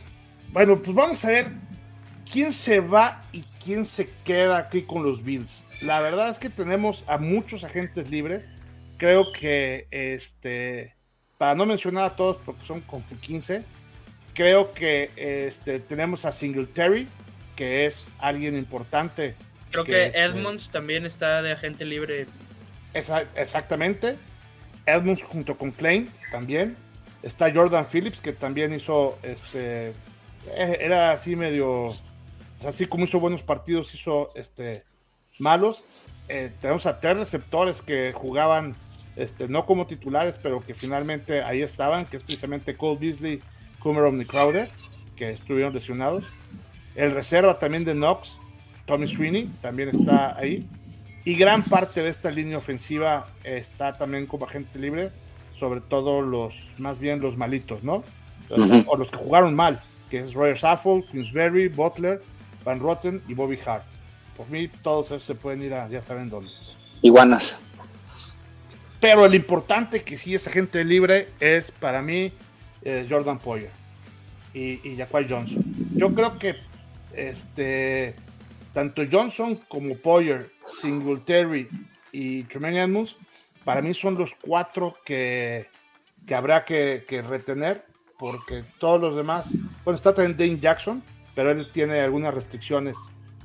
[0.48, 1.48] Bueno, pues vamos a ver
[2.30, 5.64] quién se va y quién se queda aquí con los Bills.
[5.80, 8.48] La verdad es que tenemos a muchos agentes libres.
[8.98, 10.94] Creo que, este,
[11.38, 13.64] para no mencionar a todos porque son como 15,
[14.34, 17.08] creo que este, tenemos a Singletary,
[17.56, 19.34] que es alguien importante.
[19.70, 22.26] Creo que, Edmonds también está de agente libre.
[22.94, 24.16] exactamente.
[24.86, 26.76] Edmonds junto con Klein también.
[27.22, 31.94] Está Jordan Phillips, que también hizo, este, eh, era así medio
[32.66, 34.84] así como hizo buenos partidos, hizo este,
[35.38, 35.84] malos.
[36.28, 38.74] Eh, tenemos a tres receptores que jugaban
[39.16, 43.42] este, no como titulares, pero que finalmente ahí estaban, que es precisamente Cole Beasley,
[43.80, 44.70] Coomer y Crowder,
[45.16, 46.24] que estuvieron lesionados.
[46.94, 48.38] El reserva también de Knox,
[48.86, 50.68] Tommy Sweeney, también está ahí.
[51.24, 55.10] Y gran parte de esta línea ofensiva está también como agente libre,
[55.58, 58.02] sobre todo los, más bien los malitos, ¿no?
[58.86, 62.22] O los que jugaron mal, que es Roger Saffold, Kingsbury, Butler,
[62.64, 63.84] Van Rotten y Bobby Hart.
[64.36, 66.50] Por mí, todos esos se pueden ir a ya saben dónde.
[67.02, 67.60] Iguanas.
[69.00, 72.32] Pero el importante que sí es agente libre es para mí
[72.82, 73.70] eh, Jordan Poyer
[74.54, 75.64] y, y Johnson.
[75.94, 76.54] Yo creo que
[77.12, 78.14] este
[78.72, 80.51] tanto Johnson como Poyer,
[80.82, 81.68] Singletary
[82.10, 83.16] y Tremaine Edmonds,
[83.64, 85.68] para mí son los cuatro que,
[86.26, 87.86] que habrá que, que, retener,
[88.18, 89.48] porque todos los demás,
[89.84, 91.02] bueno, está también Dane Jackson,
[91.34, 92.96] pero él tiene algunas restricciones.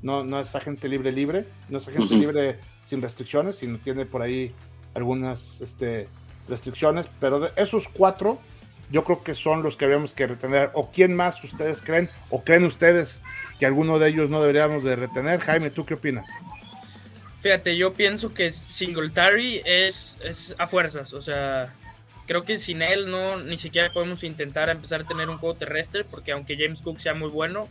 [0.02, 4.22] No, no es agente libre libre, no es agente libre sin restricciones, sino tiene por
[4.22, 4.52] ahí
[4.94, 6.08] algunas este,
[6.48, 7.08] restricciones.
[7.20, 8.40] Pero de esos cuatro,
[8.92, 10.72] yo creo que son los que habríamos que retener.
[10.74, 12.10] ¿O quién más ustedes creen?
[12.30, 13.20] ¿O creen ustedes
[13.60, 15.40] que alguno de ellos no deberíamos de retener?
[15.40, 16.30] Jaime, ¿tú qué opinas?
[17.40, 21.74] Fíjate, yo pienso que Singletary es, es a fuerzas, o sea,
[22.28, 26.04] creo que sin él no ni siquiera podemos intentar empezar a tener un juego terrestre
[26.04, 27.68] porque aunque James Cook sea muy bueno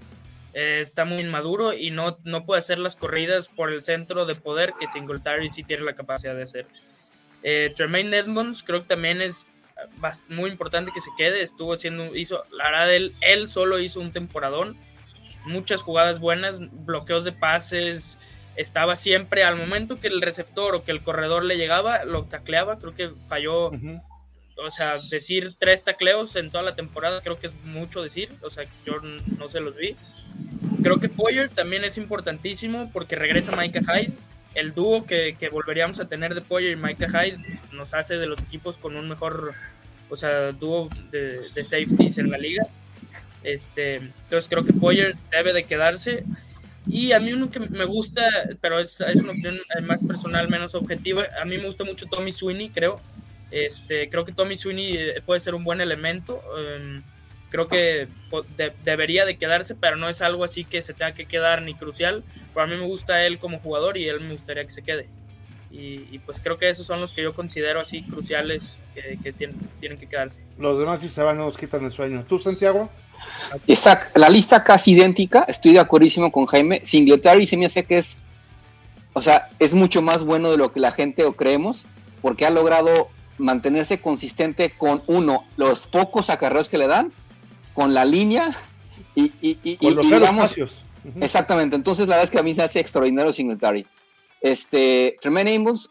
[0.54, 4.34] eh, está muy inmaduro y no, no puede hacer las corridas por el centro de
[4.34, 6.66] poder que Singletary sí tiene la capacidad de hacer.
[7.42, 9.46] Eh, Tremaine Edmonds creo que también es
[10.28, 14.10] muy importante que se quede estuvo haciendo hizo la verdad él, él solo hizo un
[14.10, 14.78] temporadón
[15.44, 18.18] muchas jugadas buenas bloqueos de pases
[18.56, 22.78] estaba siempre al momento que el receptor o que el corredor le llegaba, lo tacleaba,
[22.78, 23.70] creo que falló
[24.56, 28.50] o sea, decir tres tacleos en toda la temporada creo que es mucho decir, o
[28.50, 28.94] sea, yo
[29.38, 29.96] no se los vi.
[30.82, 34.12] Creo que Poyer también es importantísimo porque regresa Micah Hyde.
[34.54, 37.38] El dúo que, que volveríamos a tener de Poyer y Micah Hyde
[37.72, 39.52] nos hace de los equipos con un mejor,
[40.08, 42.66] o sea, dúo de, de safeties en la liga.
[43.42, 46.24] Este, entonces creo que Poyer debe de quedarse.
[46.88, 48.22] Y a mí uno que me gusta,
[48.60, 52.32] pero es, es una opinión más personal, menos objetiva, a mí me gusta mucho Tommy
[52.32, 53.00] Sweeney, creo.
[53.50, 56.42] Este, creo que Tommy Sweeney eh, puede ser un buen elemento.
[56.58, 57.02] Em,
[57.50, 58.08] creo que
[58.84, 62.22] debería de quedarse, pero no es algo así que se tenga que quedar ni crucial.
[62.54, 65.08] Para mí me gusta él como jugador y él me gustaría que se quede.
[65.70, 70.06] Y, pues creo que esos son los que yo considero así cruciales que, tienen, que
[70.06, 70.40] quedarse.
[70.58, 72.24] Los demás si se van nos quitan el sueño.
[72.26, 72.88] ¿Tú, Santiago?
[73.66, 76.80] Exacto, la lista casi idéntica, estoy de acuerdo con Jaime.
[76.84, 78.16] Singletary se me hace que es,
[79.12, 81.86] o sea, es mucho más bueno de lo que la gente o creemos,
[82.22, 87.12] porque ha logrado mantenerse consistente con uno, los pocos acarreos que le dan,
[87.74, 88.56] con la línea
[89.14, 90.54] y, y, los digamos,
[91.20, 93.86] Exactamente, entonces la verdad es que a mí se hace extraordinario Singletary.
[94.46, 95.90] Este, Tremaine Amos,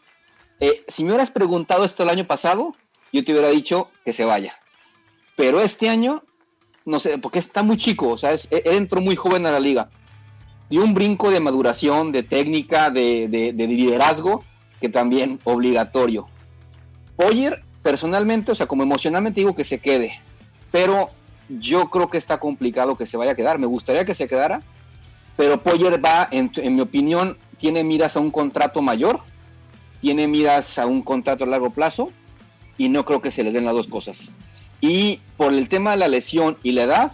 [0.60, 2.72] eh, si me hubieras preguntado esto el año pasado,
[3.12, 4.54] yo te hubiera dicho que se vaya.
[5.36, 6.22] Pero este año,
[6.86, 9.90] no sé, porque está muy chico, o sea, él entró muy joven a la liga.
[10.70, 14.42] Dio un brinco de maduración, de técnica, de, de liderazgo,
[14.80, 16.26] que también obligatorio.
[17.14, 20.18] Poyer, personalmente, o sea, como emocionalmente digo que se quede,
[20.72, 21.10] pero
[21.48, 23.58] yo creo que está complicado que se vaya a quedar.
[23.58, 24.62] Me gustaría que se quedara,
[25.36, 29.20] pero Poyer va, en, mi opinión, tiene miras a un contrato mayor,
[30.00, 32.10] tiene miras a un contrato a largo plazo
[32.78, 34.30] y no creo que se le den las dos cosas.
[34.80, 37.12] Y por el tema de la lesión y la edad,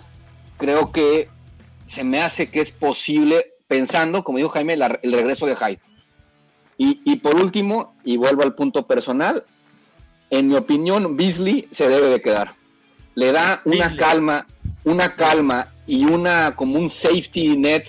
[0.58, 1.28] creo que
[1.86, 5.80] se me hace que es posible, pensando, como dijo Jaime, el regreso de Hyde.
[6.78, 9.44] Y, y, por último, y vuelvo al punto personal,
[10.30, 12.54] en mi opinión, Beasley se debe de quedar.
[13.14, 14.46] Le da una calma,
[14.84, 17.86] una calma y una como un safety net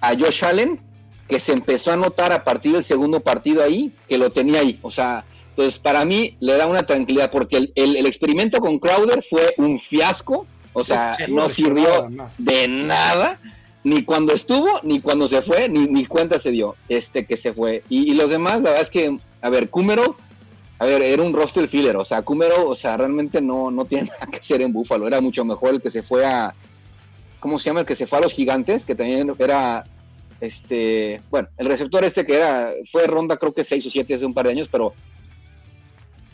[0.00, 0.80] a Josh Allen,
[1.28, 4.78] que se empezó a notar a partir del segundo partido ahí, que lo tenía ahí.
[4.82, 9.54] O sea, entonces para mí le da una tranquilidad, porque el, experimento con Crowder fue
[9.56, 12.08] un fiasco, o sea, no sirvió
[12.38, 13.38] de nada,
[13.84, 17.52] ni cuando estuvo, ni cuando se fue, ni, ni cuenta se dio este que se
[17.52, 17.82] fue.
[17.88, 20.16] Y, y los demás, la verdad es que, a ver, Cúmero
[20.78, 24.04] a ver, era un roster filler, o sea, Cúmero, o sea, realmente no, no tiene
[24.10, 26.54] nada que hacer en Búfalo, era mucho mejor el que se fue a,
[27.40, 27.80] ¿cómo se llama?
[27.80, 29.84] El que se fue a los gigantes, que también era,
[30.44, 34.26] este, bueno, el receptor este que era, fue ronda creo que 6 o 7 hace
[34.26, 34.94] un par de años, pero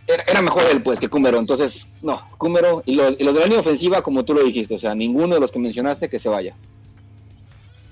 [0.06, 3.46] era, mejor él pues que Cúmero, entonces, no, Cúmero, y los, y los de la
[3.46, 6.28] línea ofensiva, como tú lo dijiste, o sea, ninguno de los que mencionaste que se
[6.28, 6.56] vaya.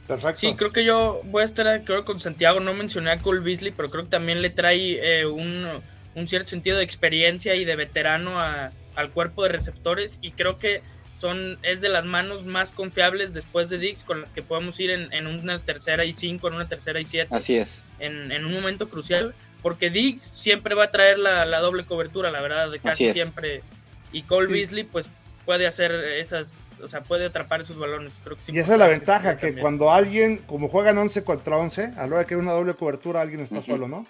[0.06, 0.40] Perfecto.
[0.40, 3.72] Sí, creo que yo voy a estar creo, con Santiago, no mencioné a Cole Beasley,
[3.76, 5.82] pero creo que también le trae eh, un
[6.18, 10.82] un cierto sentido de experiencia y de veterano al cuerpo de receptores y creo que
[11.18, 14.90] son, es de las manos más confiables después de Dix con las que podemos ir
[14.90, 17.34] en, una tercera y cinco, en una tercera y siete.
[17.34, 17.84] Así es.
[17.98, 22.70] En, un momento crucial, porque Dix siempre va a traer la, doble cobertura, la verdad,
[22.70, 23.62] de casi siempre.
[24.12, 25.10] Y Cole Beasley, pues
[25.44, 28.20] puede hacer esas, o sea, puede atrapar esos balones.
[28.22, 32.06] Creo y esa es la ventaja, que cuando alguien, como juegan 11 contra 11, a
[32.06, 34.06] la hora que hay una doble cobertura, alguien está solo, ¿no?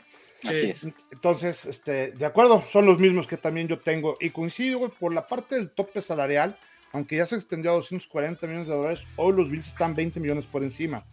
[1.11, 4.17] Entonces, este, de acuerdo, son los mismos que también yo tengo.
[4.21, 6.57] Y coincido, por la parte del tope salarial,
[6.93, 10.47] aunque ya se extendió a 240 millones de dólares, hoy los Bills están 20 millones
[10.47, 11.05] por encima.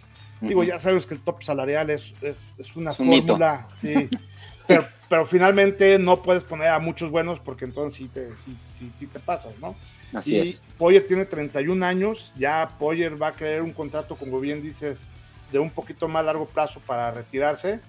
[0.41, 4.09] Digo, ya sabes que el tope salarial es, es, una fórmula, sí.
[4.67, 9.19] pero, pero, finalmente no puedes poner a muchos buenos porque entonces sí te, sí, te
[9.19, 9.75] pasas, ¿no?
[10.13, 14.61] Así y Poyer tiene 31 años, ya Poyer va a querer un contrato, como bien
[14.61, 15.03] dices,
[15.51, 17.79] de un poquito más largo plazo para retirarse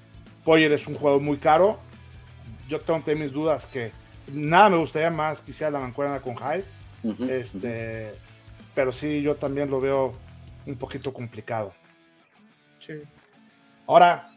[0.46, 1.80] Poyer es un jugador muy caro.
[2.68, 3.90] Yo tengo mis dudas que
[4.32, 6.64] nada me gustaría más quisiera la mancuerna con Hyde.
[7.28, 8.12] Este,
[8.74, 10.12] pero sí, yo también lo veo
[10.66, 11.74] un poquito complicado.
[12.80, 12.94] Sí.
[13.86, 14.30] Ahora,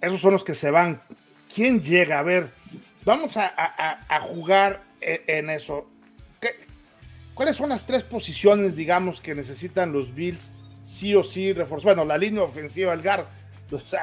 [0.00, 1.00] esos son los que se van.
[1.54, 2.18] ¿Quién llega?
[2.18, 2.50] A ver,
[3.04, 5.88] vamos a, jugar e, en, eso.
[7.34, 11.94] ¿Cuáles son las tres posiciones, digamos, que necesitan los Bills sí o sí reforzar?
[11.94, 13.26] Bueno, la línea ofensiva, el GAR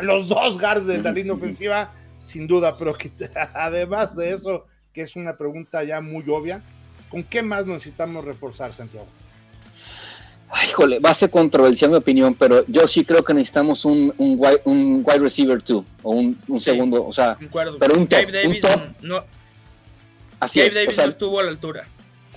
[0.01, 3.11] los dos guards de la línea ofensiva, sin duda, pero que,
[3.53, 6.61] además de eso, que es una pregunta ya muy obvia,
[7.11, 9.05] ¿con qué más necesitamos reforzar, Santiago?
[10.49, 14.13] Ay, híjole, va a ser controversial mi opinión, pero yo sí creo que necesitamos un,
[14.17, 17.37] un, wide, un wide receiver 2 o un, un segundo, o sea,
[17.79, 18.63] pero un top, Davis
[19.01, 19.23] No,
[20.41, 21.87] Así Dave Davis no estuvo a la altura.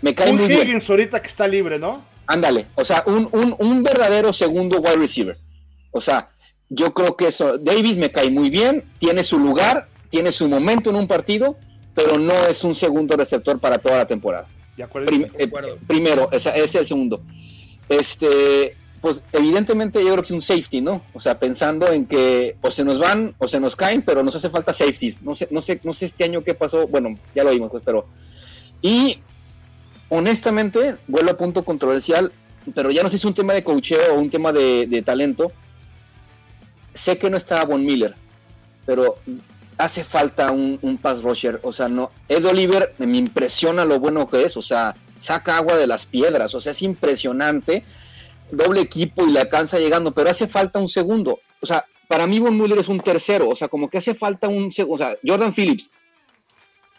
[0.02, 2.04] Me cae un muy Higgins ahorita que está libre, ¿no?
[2.26, 5.38] Ándale, o sea, un, un, un verdadero segundo wide receiver.
[5.90, 6.28] O sea,
[6.68, 10.90] yo creo que eso, Davis me cae muy bien, tiene su lugar, tiene su momento
[10.90, 11.56] en un partido,
[11.94, 14.46] pero no es un segundo receptor para toda la temporada.
[14.76, 15.50] Eh,
[15.86, 17.20] primero, ese es el segundo.
[17.88, 21.02] Este, pues evidentemente yo creo que un safety, ¿no?
[21.12, 24.34] O sea, pensando en que o se nos van o se nos caen, pero nos
[24.34, 25.22] hace falta safeties.
[25.22, 26.88] No sé, no sé, no sé este año qué pasó.
[26.88, 28.06] Bueno, ya lo vimos, pues, pero.
[28.82, 29.18] Y
[30.08, 32.32] honestamente, vuelvo a punto controversial,
[32.74, 35.02] pero ya no sé si es un tema de coacheo o un tema de, de
[35.02, 35.52] talento
[36.94, 38.14] sé que no estaba Von Miller,
[38.86, 39.16] pero
[39.78, 41.60] hace falta un, pass rusher.
[41.62, 42.10] O sea, no.
[42.28, 44.56] Ed Oliver me impresiona lo bueno que es.
[44.56, 46.54] O sea, saca agua de las piedras.
[46.54, 47.84] O sea, es impresionante.
[48.50, 51.40] Doble equipo y le alcanza llegando, pero hace falta un segundo.
[51.60, 53.48] O sea, para mí Von Miller es un tercero.
[53.48, 55.04] O sea, como que hace falta un segundo.
[55.04, 55.90] O sea, Jordan Phillips.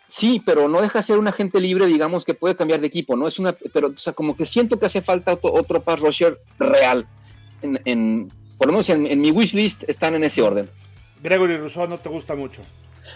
[0.07, 3.15] Sí, pero no deja de ser un agente libre, digamos, que puede cambiar de equipo,
[3.15, 3.27] ¿no?
[3.27, 7.07] Es una, pero, o sea, como que siento que hace falta otro, pass rusher real
[7.63, 10.69] en por lo menos en, mi wish list están en ese orden.
[11.21, 12.61] Gregory Rousseau no te gusta mucho.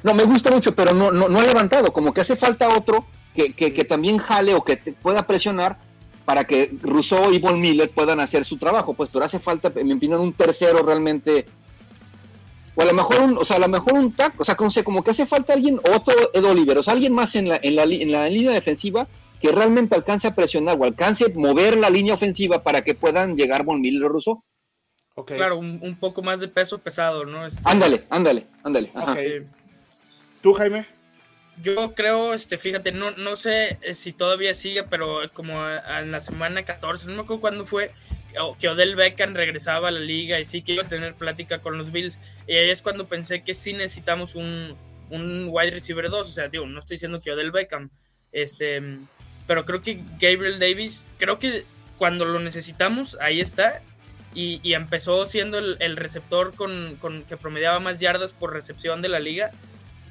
[0.03, 1.91] No, me gusta mucho, pero no, no, ha levantado.
[1.91, 5.77] Como que hace falta otro que, que, también jale o que pueda presionar
[6.25, 8.93] para que Rousseau y Von Miller puedan hacer su trabajo.
[8.93, 11.45] Pues, pero hace falta, en mi opinión, un tercero realmente.
[12.75, 14.69] O a lo mejor un, o sea, a lo mejor un tac, o sea, como,
[14.85, 17.75] como que hace falta alguien, otro Ed Oliver, o sea, alguien más en la, en
[17.75, 19.07] la, en la línea defensiva
[19.41, 23.35] que realmente alcance a presionar o alcance a mover la línea ofensiva para que puedan
[23.35, 24.43] llegar Von Miller o Rousseau.
[25.25, 27.45] Claro, un, poco más de peso pesado, ¿no?
[27.45, 28.91] Este, ándale, ándale, ándale.
[30.41, 30.85] ¿Tú, Jaime?
[31.61, 36.21] Yo creo, este, fíjate, no, no sé eh, si todavía sigue, pero como en la
[36.21, 37.91] semana 14, no me acuerdo cuándo fue,
[38.59, 41.77] que Odell Beckham regresaba a la liga y sí que iba a tener plática con
[41.77, 42.19] los Bills.
[42.47, 44.75] Y ahí es cuando pensé que sí necesitamos un,
[45.09, 46.27] un wide receiver 2.
[46.27, 47.89] O sea, digo, no estoy diciendo que Odell Beckham,
[48.31, 48.81] este,
[49.47, 51.65] pero creo que Gabriel Davis, creo que
[51.97, 53.81] cuando lo necesitamos, ahí está
[54.33, 59.51] y, empezó siendo el, receptor con, que promediaba más yardas por recepción de la liga,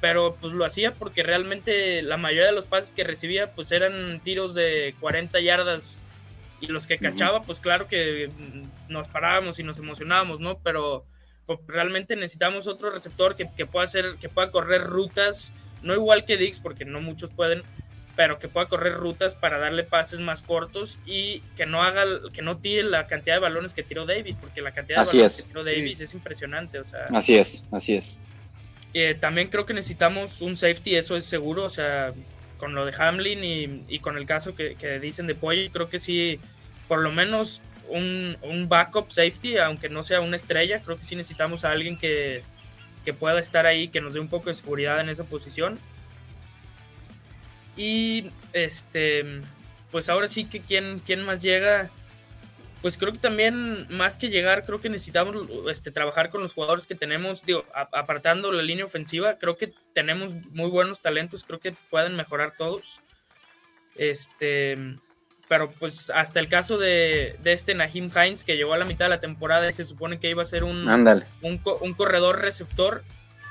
[0.01, 4.19] pero pues lo hacía porque realmente la mayoría de los pases que recibía pues eran
[4.21, 5.99] tiros de 40 yardas
[6.61, 8.29] y los que cachaba, pues claro que
[8.89, 10.59] nos parábamos y nos emocionábamos, ¿no?
[10.59, 11.05] Pero
[11.45, 16.25] pues, realmente necesitamos otro receptor que, que, pueda hacer, que pueda correr rutas, no igual
[16.25, 17.63] que Dix, porque no muchos pueden,
[18.19, 22.03] pero que pueda correr rutas para darle pases más cortos y que no haga,
[22.33, 25.37] que no tire la cantidad de balones que tiró Davis, porque la cantidad de balones
[25.37, 27.07] que tiró Davis es impresionante, o sea.
[27.13, 28.17] Así es, así es.
[28.93, 32.11] Eh, también creo que necesitamos un safety, eso es seguro, o sea,
[32.57, 35.87] con lo de Hamlin y, y con el caso que, que, dicen de Pollo, creo
[35.87, 36.41] que sí,
[36.89, 41.15] por lo menos un, un, backup safety, aunque no sea una estrella, creo que sí
[41.15, 42.43] necesitamos a alguien que,
[43.05, 45.79] que pueda estar ahí, que nos dé un poco de seguridad en esa posición.
[47.79, 49.23] Y este,
[49.89, 51.89] pues ahora sí que quién, quién más llega.
[52.81, 56.87] Pues creo que también, más que llegar, creo que necesitamos este, trabajar con los jugadores
[56.87, 61.73] que tenemos, digo, apartando la línea ofensiva, creo que tenemos muy buenos talentos, creo que
[61.89, 62.99] pueden mejorar todos.
[63.95, 64.75] Este,
[65.49, 69.05] pero pues hasta el caso de, de este Nahim Hines, que llegó a la mitad
[69.05, 70.87] de la temporada y se supone que iba a ser un,
[71.41, 73.03] un, un corredor receptor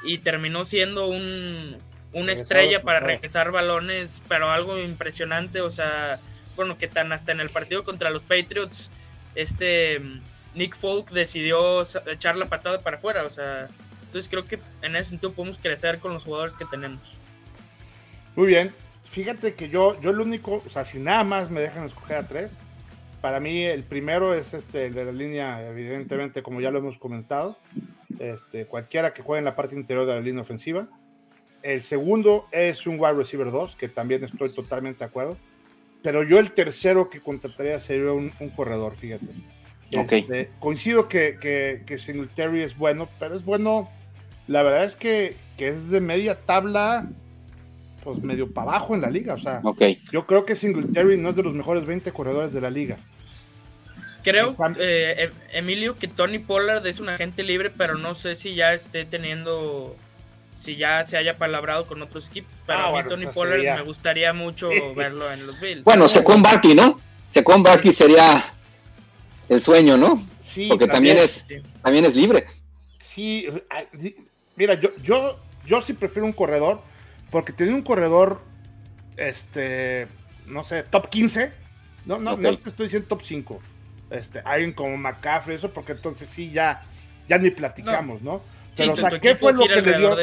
[0.02, 1.78] y terminó siendo un,
[2.12, 6.20] una estrella para regresar balones, pero algo impresionante, o sea,
[6.56, 8.90] bueno, que tan hasta en el partido contra los Patriots,
[9.34, 10.00] este
[10.54, 13.68] Nick Folk decidió echar la patada para afuera, o sea,
[14.02, 17.00] entonces creo que en ese sentido podemos crecer con los jugadores que tenemos.
[18.34, 21.84] Muy bien, fíjate que yo, yo el único, o sea, si nada más me dejan
[21.84, 22.52] escoger a tres,
[23.20, 26.98] para mí el primero es este, el de la línea, evidentemente, como ya lo hemos
[26.98, 27.58] comentado,
[28.18, 30.88] este, cualquiera que juegue en la parte interior de la línea ofensiva.
[31.68, 35.36] El segundo es un wide receiver 2, que también estoy totalmente de acuerdo.
[36.02, 39.26] Pero yo el tercero que contrataría sería un, corredor, fíjate.
[39.90, 43.90] Este, coincido que, que, que, Singletary es bueno, pero es bueno,
[44.46, 47.10] la verdad es que, que es de media tabla,
[48.02, 49.34] pues medio para abajo en la liga.
[49.34, 49.60] O sea,
[50.10, 52.96] yo creo que Singletary no es de los mejores 20 corredores de la liga.
[54.22, 58.54] Creo, eh, em, Emilio, que Tony Pollard es un agente libre, pero no sé si
[58.54, 59.94] ya esté teniendo
[60.58, 62.52] si ya se haya palabrado con otros equipos.
[62.66, 65.84] Pero ah, a mí Tony Pollard me gustaría mucho verlo en los Bills.
[65.84, 67.00] Bueno, Secon Barkley, ¿no?
[67.28, 68.44] Secon Barkley sería
[69.48, 70.26] el sueño, ¿no?
[70.40, 70.66] Sí.
[70.68, 71.46] Porque también, es,
[71.82, 72.46] también es libre.
[72.98, 73.46] Sí,
[74.56, 76.82] mira, yo, yo, yo sí prefiero un corredor,
[77.30, 78.40] porque tiene un corredor,
[79.16, 80.08] este,
[80.46, 81.52] no sé, top 15.
[82.04, 83.60] No, no, no te estoy diciendo top 5.
[84.10, 86.82] Este, alguien como McCaffrey, eso, porque entonces sí ya,
[87.28, 88.42] ya ni platicamos, ¿no?
[88.78, 90.16] Pero, o sea, ¿qué fue lo que le dio?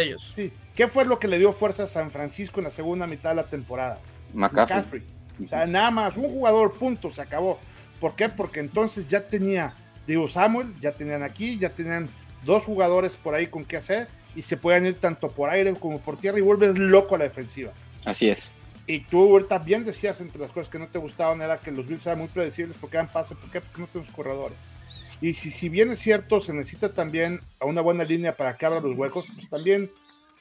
[0.75, 3.35] ¿Qué fue lo que le dio fuerza a San Francisco en la segunda mitad de
[3.37, 3.99] la temporada?
[4.33, 5.03] McCaffrey.
[5.43, 7.59] O sea, nada más, un jugador, punto, se acabó.
[7.99, 8.29] ¿Por qué?
[8.29, 9.73] Porque entonces ya tenía,
[10.07, 12.09] digo, Samuel, ya tenían aquí, ya tenían
[12.43, 15.99] dos jugadores por ahí con qué hacer y se pueden ir tanto por aire como
[15.99, 17.71] por tierra y vuelves loco a la defensiva.
[18.05, 18.51] Así es.
[18.87, 21.87] Y tú ahorita bien decías entre las cosas que no te gustaban era que los
[21.87, 23.61] Bills eran muy predecibles porque dan pase, ¿por qué?
[23.61, 24.57] Porque no tenemos corredores.
[25.21, 28.65] Y si, si bien es cierto, se necesita también a una buena línea para que
[28.65, 29.89] abra los huecos, pues también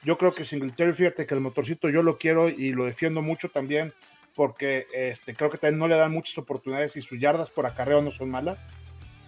[0.03, 3.49] yo creo que Singletary, fíjate que el motorcito yo lo quiero y lo defiendo mucho
[3.49, 3.93] también,
[4.35, 8.01] porque este, creo que también no le dan muchas oportunidades y sus yardas por acarreo
[8.01, 8.59] no son malas.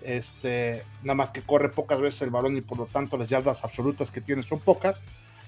[0.02, 3.64] Este, nada más que corre pocas veces el balón y por lo tanto las yardas
[3.64, 5.04] absolutas que tiene son pocas.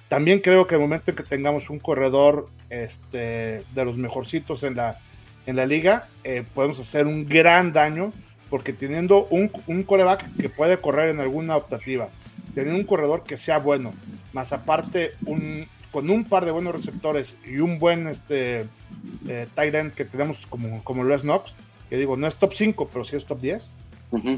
[0.08, 4.76] También creo que el momento en que tengamos un corredor este, de los mejorcitos en
[4.76, 5.00] la,
[5.46, 8.12] en la liga, eh, podemos hacer un gran daño
[8.50, 12.10] porque teniendo un, un coreback que puede correr en alguna optativa,
[12.54, 13.94] teniendo un corredor que sea bueno,
[14.34, 18.68] más aparte un, con un par de buenos receptores y un buen este,
[19.28, 21.54] eh, tight end que tenemos como, como Les Knox,
[21.90, 23.70] que digo, no es top 5, pero sí es top 10.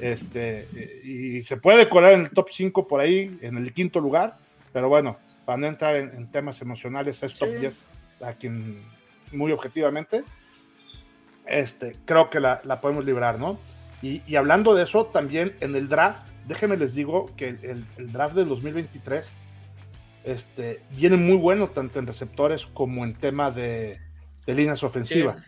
[0.02, 0.68] este,
[1.04, 4.38] y se puede colar en el top 5 por ahí, en el quinto lugar,
[4.74, 7.86] pero bueno, para no entrar en, temas emocionales, es top 10
[8.22, 8.82] a quien
[9.32, 10.24] muy objetivamente,
[11.46, 13.58] este, creo que la, la podemos librar, ¿no?
[14.02, 18.50] Y, hablando de eso, también en el draft, déjenme les digo que el, draft del
[18.50, 19.32] 2023
[20.24, 24.00] este, viene muy bueno tanto en receptores como en tema de,
[24.48, 25.48] líneas ofensivas.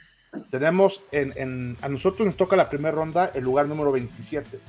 [0.50, 4.60] Tenemos en, a nosotros nos toca la primera ronda el lugar número 27.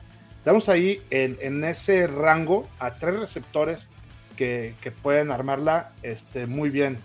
[0.43, 3.91] Tenemos ahí en, ese rango a tres receptores
[4.37, 6.99] que, pueden armarla este, muy bien.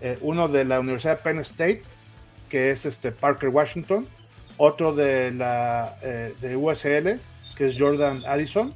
[0.00, 1.82] Eh, uno de la Universidad de Penn State,
[2.48, 4.06] que es este Parker Washington
[4.56, 7.20] otro de la eh, de USL,
[7.56, 8.74] que es Jordan Addison,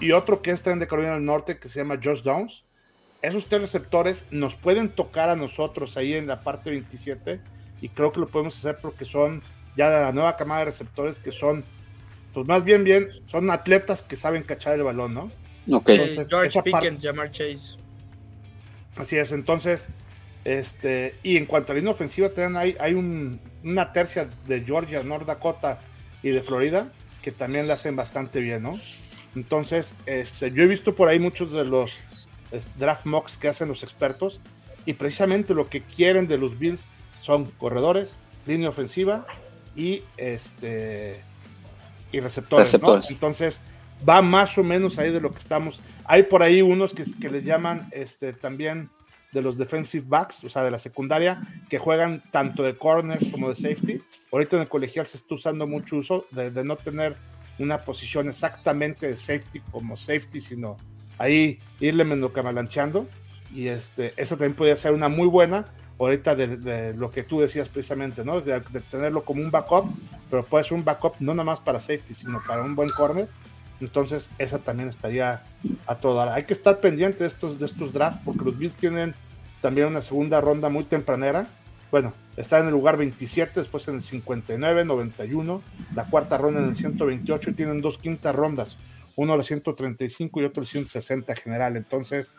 [0.00, 2.64] y otro que es de Carolina del Norte, que se llama Josh Downs.
[3.22, 7.40] Esos tres receptores nos pueden tocar a nosotros ahí en la parte 27,
[7.80, 9.42] y creo que lo podemos hacer porque son
[9.76, 11.64] ya de la nueva camada de receptores que son,
[12.32, 15.30] pues más bien, bien, son atletas que saben cachar el balón, ¿no?
[15.70, 15.90] Ok.
[16.28, 17.76] George Pickens, Jamar Chase.
[18.96, 19.88] Así es, entonces,
[20.44, 22.94] este, y en cuanto a la línea ofensiva, hay, hay
[23.66, 25.80] una tercia de Georgia, North Dakota
[26.22, 28.72] y de Florida, que también le hacen bastante bien, ¿no?
[29.34, 31.98] Entonces, este, yo he visto por ahí muchos de los
[32.78, 34.40] draft mocks que hacen los expertos
[34.86, 36.86] y precisamente lo que quieren de los Bills
[37.20, 39.26] son corredores, línea ofensiva
[39.74, 41.20] y este
[42.12, 42.72] y receptores,
[43.10, 43.60] Entonces,
[44.08, 45.80] va más o menos ahí de lo que estamos.
[46.04, 48.88] Hay por ahí unos que, que les llaman este también
[49.36, 53.50] de los defensive backs, o sea, de la secundaria, que juegan tanto de corners como
[53.50, 54.00] de safety.
[54.32, 57.18] Ahorita en el colegial se está usando mucho uso de, no tener
[57.58, 60.78] una posición exactamente de safety como safety, sino
[61.18, 63.06] ahí irle camalanchando.
[63.54, 65.66] Y este, esa también podría ser una muy buena,
[65.98, 68.40] ahorita de, lo que tú decías precisamente, ¿no?
[68.40, 69.84] De, tenerlo como un backup,
[70.30, 73.28] pero puede ser un backup no nada más para safety, sino para un buen corner.
[73.82, 75.42] Entonces, esa también estaría
[75.86, 76.34] a toda.
[76.34, 79.14] Hay que estar pendiente de estos, de estos drafts, porque los Bills tienen
[79.66, 81.48] también una segunda ronda muy tempranera.
[81.90, 85.60] Bueno, está en el lugar 27, después en el 59, 91,
[85.92, 88.76] la cuarta ronda en el 128 y tienen dos quintas rondas,
[89.16, 91.76] uno el 135 y otro el 160 general.
[91.76, 92.32] Entonces,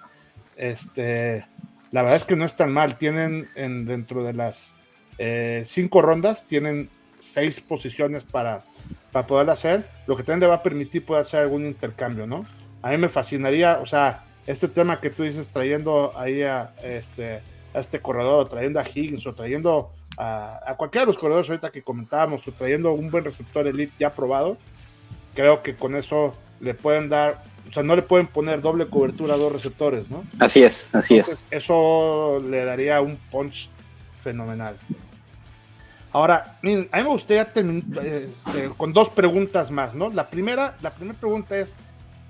[0.55, 1.45] este,
[1.91, 2.97] la verdad es que no es tan mal.
[2.97, 4.73] Tienen en, dentro de las
[5.17, 8.63] eh, cinco rondas, tienen seis posiciones para,
[9.11, 12.45] para poder hacer, lo que también le va a permitir poder hacer algún intercambio, ¿no?
[12.81, 17.41] A mí me fascinaría, o sea, este tema que tú dices, trayendo ahí a este,
[17.73, 21.69] a este corredor, trayendo a Higgins o trayendo a, a, cualquiera de los corredores ahorita
[21.69, 24.57] que comentábamos, o trayendo un buen receptor elite ya probado,
[25.35, 29.35] creo que con eso le pueden dar, o sea, no le pueden poner doble cobertura
[29.35, 30.23] a dos receptores, ¿no?
[30.39, 31.45] Así es, así es.
[31.51, 33.69] Eso le daría un punch
[34.23, 34.77] fenomenal.
[36.13, 40.09] Ahora, miren, a mí me gustaría terminar este, con dos preguntas más, ¿no?
[40.09, 41.75] La primera, la primera pregunta es,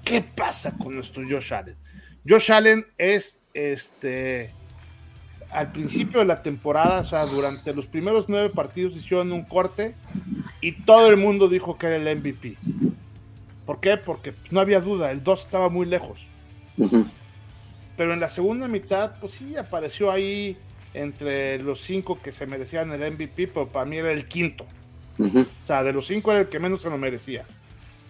[0.03, 1.75] ¿qué pasa con nuestro Josh Allen?
[2.27, 4.51] Josh Allen es este
[5.49, 9.95] al principio de la temporada, o sea, durante los primeros nueve partidos hicieron un corte
[10.59, 12.57] y todo el mundo dijo que era el MVP.
[13.65, 13.97] ¿Por qué?
[13.97, 16.19] Porque no había duda, el 2 estaba muy lejos.
[17.95, 20.57] Pero en la segunda mitad, pues sí, apareció ahí
[20.93, 24.65] entre los cinco que se merecían el MVP, pero para mí era el quinto.
[25.17, 27.45] O sea, de los cinco era el que menos se lo merecía.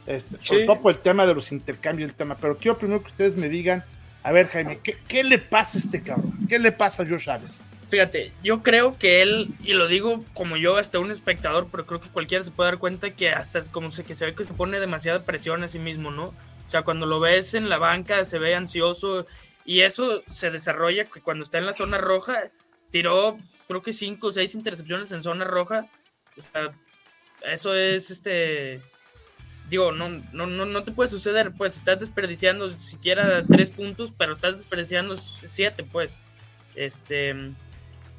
[0.05, 2.35] Este, Sobre todo por el tema de los intercambios, el tema.
[2.35, 3.83] Pero quiero primero que ustedes me digan
[4.27, 6.37] a ver, Jaime, ¿qué, le pasa a este cabrón?
[6.49, 7.47] ¿Qué le pasa a Josh Allen?
[7.87, 12.01] Fíjate, yo creo que él, y lo digo como yo, hasta un espectador, pero creo
[12.01, 14.43] que cualquiera se puede dar cuenta que hasta es como se, que se ve que
[14.43, 16.25] se pone demasiada presión a sí mismo, ¿no?
[16.25, 19.25] O sea, cuando lo ves en la banca se ve ansioso
[19.63, 22.49] y eso se desarrolla cuando está en la zona roja,
[22.91, 23.37] tiró
[23.69, 25.87] creo que cinco o seis intercepciones en zona roja.
[26.35, 26.73] O sea,
[27.43, 28.81] eso es este
[29.69, 34.33] digo, no, no, no, no te puede suceder, pues estás desperdiciando siquiera tres puntos, pero
[34.33, 36.17] estás desperdiciando siete, pues.
[36.75, 37.35] Este,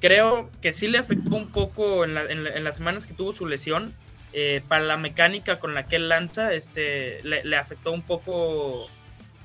[0.00, 3.92] creo que sí le afectó un poco en, las semanas que tuvo su lesión.
[4.34, 8.90] Eh, para la mecánica con la que él lanza, este, le, afectó un poco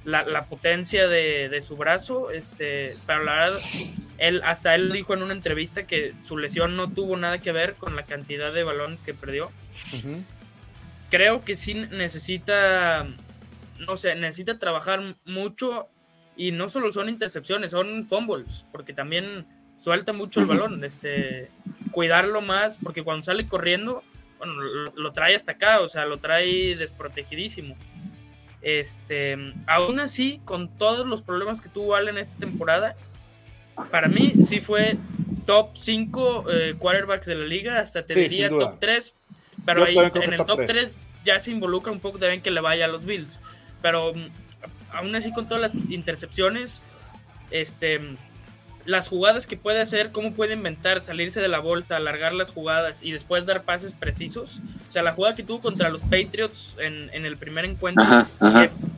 [0.03, 2.31] la, potencia de, su brazo.
[2.31, 3.59] Este, pero la verdad,
[4.17, 7.75] él, hasta él dijo en una entrevista que su lesión no tuvo nada que ver
[7.75, 9.51] con la cantidad de balones que perdió
[11.13, 13.05] creo que sí necesita,
[13.77, 15.87] no sé, necesita trabajar mucho
[16.35, 19.45] y no solo son intercepciones, son fumbles, porque también
[19.77, 21.51] suelta mucho el balón, este,
[21.91, 24.01] cuidarlo más, porque cuando sale corriendo,
[24.39, 24.55] bueno,
[24.95, 27.75] lo, trae hasta acá, o sea, lo trae desprotegidísimo.
[28.63, 29.37] Este,
[29.67, 32.95] aún así, con todos los problemas que tuvo Allen esta temporada,
[33.91, 34.97] para mí sí fue
[35.45, 39.13] top 5 eh, quarterbacks de la liga, hasta te diría top 3,
[39.65, 40.99] pero ahí en el top 3.
[41.23, 43.39] ya se involucra un poco también que le vaya a los Bills.
[43.81, 44.27] Pero mm,
[44.91, 46.83] aún así con todas las intercepciones,
[47.51, 47.99] este,
[48.85, 53.01] las jugadas que puede hacer, cómo puede inventar, salirse de la vuelta, alargar las jugadas
[53.03, 54.59] y después dar pases precisos.
[54.89, 58.03] O sea, la jugada que tuvo contra los Patriots en, el primer encuentro,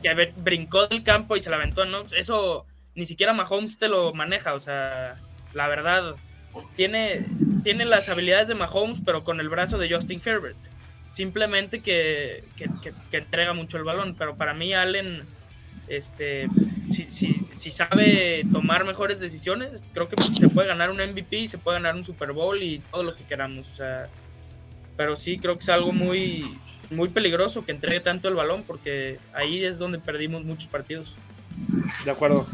[0.02, 2.02] Que, brincó del campo y se la aventó, ¿no?
[2.16, 5.16] Eso ni siquiera Mahomes te lo maneja, o sea,
[5.52, 6.16] la verdad,
[6.76, 7.26] tiene,
[7.62, 10.56] tiene las habilidades de Mahomes, pero con el brazo de Justin Herbert.
[11.10, 12.44] Simplemente que,
[13.12, 14.14] entrega mucho el balón.
[14.18, 15.22] Pero para mí, Allen,
[15.88, 16.48] este,
[16.88, 21.78] si, si, sabe tomar mejores decisiones, creo que se puede ganar un MVP, se puede
[21.78, 23.80] ganar un Super Bowl y todo lo que queramos.
[24.96, 26.58] pero sí, creo que es algo muy,
[26.90, 31.14] muy peligroso que entregue tanto el balón, porque ahí es donde perdimos muchos partidos.
[32.04, 32.46] De acuerdo.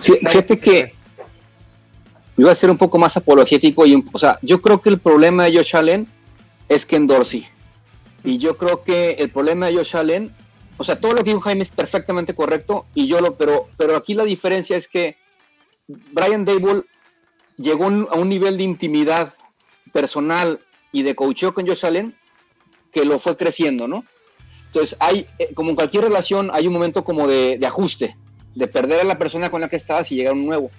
[0.00, 0.97] Fíjate que
[2.38, 5.00] yo voy a ser un poco más apologético y, o sea, yo creo que el
[5.00, 6.06] problema de Josh Allen
[6.68, 7.44] es Ken Dorsey.
[8.22, 10.32] Y yo creo que el problema de Josh Allen,
[10.76, 13.96] o sea, todo lo que dijo Jaime es perfectamente correcto y yo lo, pero, pero
[13.96, 15.16] aquí la diferencia es que
[15.88, 16.84] Brian Dable
[17.56, 19.34] llegó a un nivel de intimidad
[19.92, 20.60] personal
[20.92, 22.14] y de coacheo con Josh Allen
[22.92, 24.04] que lo fue creciendo, ¿no?
[24.66, 28.16] Entonces, hay, eh, como en cualquier relación, hay un momento como de, ajuste,
[28.54, 30.70] de perder a la persona con la que estabas y llegar a un nuevo.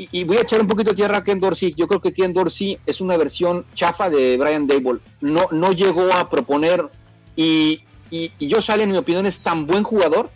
[0.00, 1.74] Y, voy a echar un poquito de tierra a Ken Dorsey.
[1.76, 5.00] Yo creo que Ken Dorsey es una versión chafa de Brian Dable.
[5.20, 6.88] No, no llegó a proponer
[7.34, 10.30] y, y, y Josh Allen, en mi opinión, es tan buen jugador,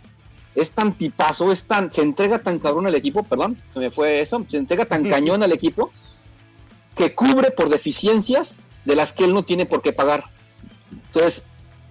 [0.53, 4.19] es tan tipazo, es tan, se entrega tan cabrón al equipo, perdón, se me fue
[4.19, 5.91] eso, se entrega tan cañón al equipo
[6.97, 10.25] que cubre por deficiencias de las que él no tiene por qué pagar.
[11.07, 11.45] Entonces,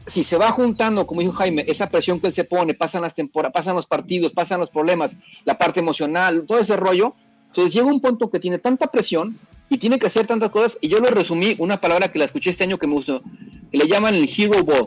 [0.07, 3.14] si se va juntando, como dijo Jaime, esa presión que él se pone, pasan las
[3.14, 7.14] temporadas, pasan los partidos, pasan los problemas, la parte emocional, todo ese rollo,
[7.53, 9.39] entonces llega un punto que tiene tanta presión
[9.69, 12.49] y tiene que hacer tantas cosas, y yo lo resumí, una palabra que la escuché
[12.49, 13.23] este año que me gustó,
[13.71, 14.87] que le llaman el hero ball.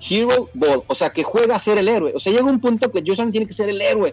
[0.00, 2.12] Hero ball, o sea, que juega a ser el héroe.
[2.16, 4.12] O sea, llega un punto que Josan tiene que ser el héroe.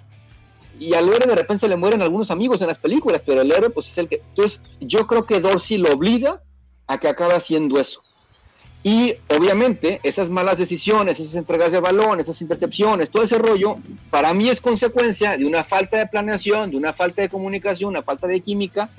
[0.80, 3.52] Y al héroe de repente se le mueren algunos amigos en las películas, pero el
[3.52, 4.22] héroe pues es el que...
[4.30, 6.44] Entonces, yo creo que Dorsey lo obliga
[6.86, 8.02] a que acabe haciendo eso.
[8.84, 13.78] Y obviamente esas malas decisiones, esas entregas de balón, esas intercepciones, todo ese rollo,
[14.10, 18.04] para mí es consecuencia de una falta de planeación, de una falta de comunicación, una
[18.04, 18.90] falta de química,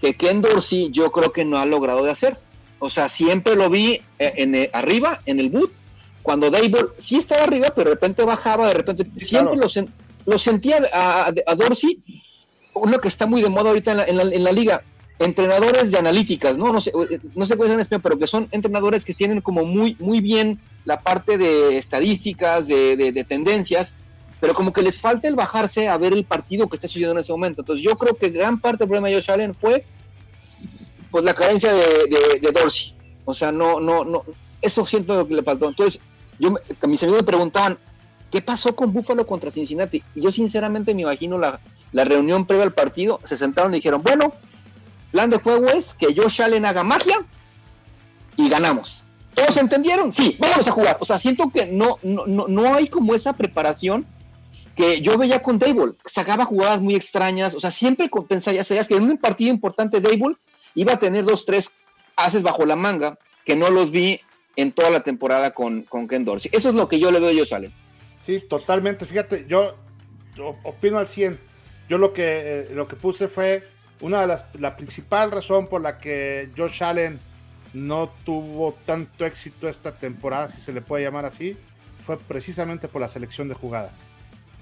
[0.00, 2.38] que Ken Dorsey yo creo que no ha logrado de hacer.
[2.80, 5.72] O sea, siempre lo vi eh, en, eh, arriba, en el boot,
[6.22, 11.32] cuando Dable sí estaba arriba, pero de repente bajaba, de repente siempre lo, sentía a,
[11.46, 12.02] a, Dorsey,
[12.74, 14.82] uno que está muy de moda ahorita en la, en la liga,
[15.24, 16.72] entrenadores de analíticas, ¿no?
[16.72, 16.92] No sé,
[17.34, 20.60] no sé cuál es español, pero que son entrenadores que tienen como muy, muy bien
[20.84, 23.94] la parte de estadísticas, de, tendencias,
[24.40, 27.18] pero como que les falta el bajarse a ver el partido que está sucediendo en
[27.18, 27.62] ese momento.
[27.62, 29.84] Entonces yo creo que gran parte del problema de Josh Allen fue
[31.10, 32.94] pues la carencia de, Dorsey.
[33.24, 34.24] O sea, no, no, no,
[34.60, 35.68] eso siento lo que le faltó.
[35.68, 36.00] Entonces,
[36.38, 36.54] yo,
[36.88, 37.78] mis amigos me preguntaban,
[38.30, 40.02] ¿qué pasó con Buffalo contra Cincinnati?
[40.14, 41.60] Y yo sinceramente me imagino la,
[41.92, 44.32] la reunión previa al partido, se sentaron y dijeron, bueno,
[45.12, 47.24] plan de juego es que Josh Allen haga magia
[48.36, 49.04] y ganamos.
[49.34, 50.12] ¿Todos entendieron?
[50.12, 50.98] Sí, vamos a jugar.
[51.00, 54.06] O sea, siento que no, no, no hay como esa preparación
[54.74, 55.92] que yo veía con Dable.
[56.04, 57.54] Sacaba jugadas muy extrañas.
[57.54, 60.34] O sea, siempre pensarías que en un partido importante Dable
[60.74, 61.76] iba a tener dos, tres
[62.16, 64.20] haces bajo la manga que no los vi
[64.56, 66.50] en toda la temporada con, con Ken Dorsey.
[66.52, 67.72] Eso es lo que yo le veo a Josh Allen.
[68.24, 69.06] Sí, totalmente.
[69.06, 69.74] Fíjate, yo,
[70.62, 71.38] opino al 100.
[71.88, 73.64] Yo lo que, eh, lo que puse fue
[74.02, 77.18] una de las, la principal razón por la que Josh Allen
[77.72, 81.56] no tuvo tanto éxito esta temporada, si se le puede llamar así,
[82.04, 83.92] fue precisamente por la selección de jugadas.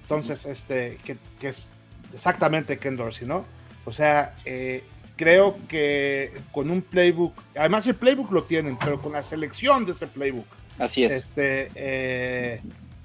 [0.02, 1.18] Entonces, este, que,
[1.48, 1.68] es
[2.12, 3.46] exactamente Ken Dorsey, ¿no?
[3.86, 4.84] O sea, eh,
[5.16, 9.92] creo que con un playbook, además el playbook lo tienen, pero con la selección de
[9.92, 10.46] ese playbook.
[10.78, 11.12] Así es.
[11.12, 12.60] Este, eh,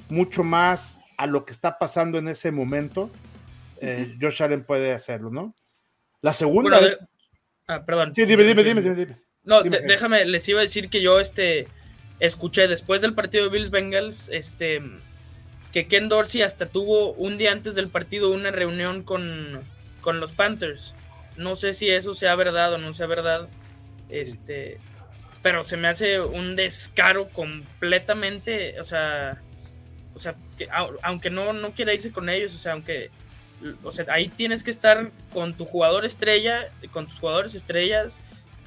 [0.10, 3.10] mucho más a lo que está pasando en ese momento,
[3.80, 5.54] eh, Josh Allen puede hacerlo, ¿no?
[6.26, 6.82] La segunda
[7.68, 8.14] Ah, perdón.
[8.16, 9.18] Sí, dime, dime, dime, dime.
[9.44, 11.68] No, déjame, les iba a decir que yo este,
[12.20, 14.82] escuché después del partido de Bills Bengals este,
[15.72, 19.62] que Ken Dorsey hasta tuvo un día antes del partido una reunión con,
[20.02, 20.96] con los Panthers.
[21.38, 23.48] No sé si eso sea verdad o no sea verdad.
[24.10, 24.80] Este,
[25.44, 29.44] pero se me hace un descaro completamente, o sea,
[30.16, 30.36] o sea,
[31.04, 33.12] aunque no, no quiera irse con ellos, o sea, aunque
[33.84, 38.20] o sea, ahí tienes que estar con tu jugador estrella, con tus jugadores estrellas,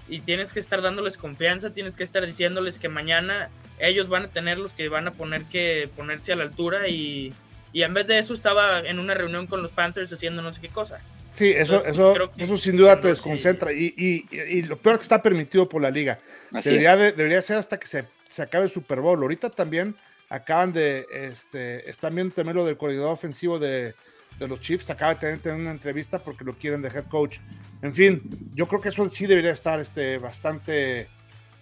[0.09, 4.29] y tienes que estar dándoles confianza, tienes que estar diciéndoles que mañana ellos van a
[4.29, 7.35] tener los que van a poner que ponerse a la altura y,
[7.75, 10.69] en vez de eso estaba en una reunión con los Panthers haciendo no sé qué
[10.69, 11.01] cosa.
[11.35, 15.23] Sí, eso, pues, eso, eso sin duda te desconcentra y, y, lo peor que está
[15.23, 16.19] permitido por la liga.
[16.51, 19.23] Debería, debería ser hasta que se, se, acabe el Super Bowl.
[19.23, 19.95] Ahorita también
[20.31, 23.95] acaban de, este, están viendo también lo del coordinador ofensivo de,
[24.39, 27.39] de los Chiefs acaba de tener, una entrevista porque lo quieren de head coach.
[27.83, 28.23] En fin,
[28.55, 31.09] yo creo que eso sí debería estar este, bastante eh,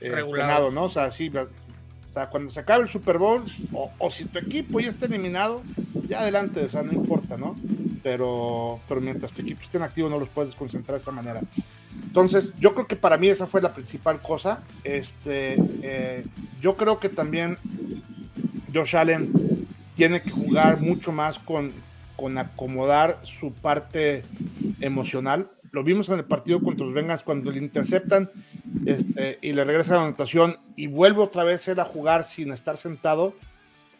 [0.00, 0.84] regulado, ¿no?
[0.84, 4.80] O sea, sí, o sea, cuando se acabe el Super Bowl, o, si tu equipo
[4.80, 5.62] ya está eliminado,
[6.08, 7.56] ya adelante, o sea, no importa, ¿no?
[8.02, 11.40] Pero, pero mientras tu equipo esté en activo, no los puedes concentrar de esta manera.
[12.04, 14.62] Entonces, yo creo que para mí esa fue la principal cosa.
[14.84, 16.24] Este, eh,
[16.60, 17.58] yo creo que también
[18.72, 21.72] Josh Allen tiene que jugar mucho más con,
[22.16, 24.22] con acomodar su parte
[24.80, 25.50] emocional.
[25.72, 28.30] Lo vimos en el partido contra los Bengals cuando le interceptan
[28.86, 32.76] este, y le regresa la anotación y vuelve otra vez él a jugar sin estar
[32.76, 33.34] sentado.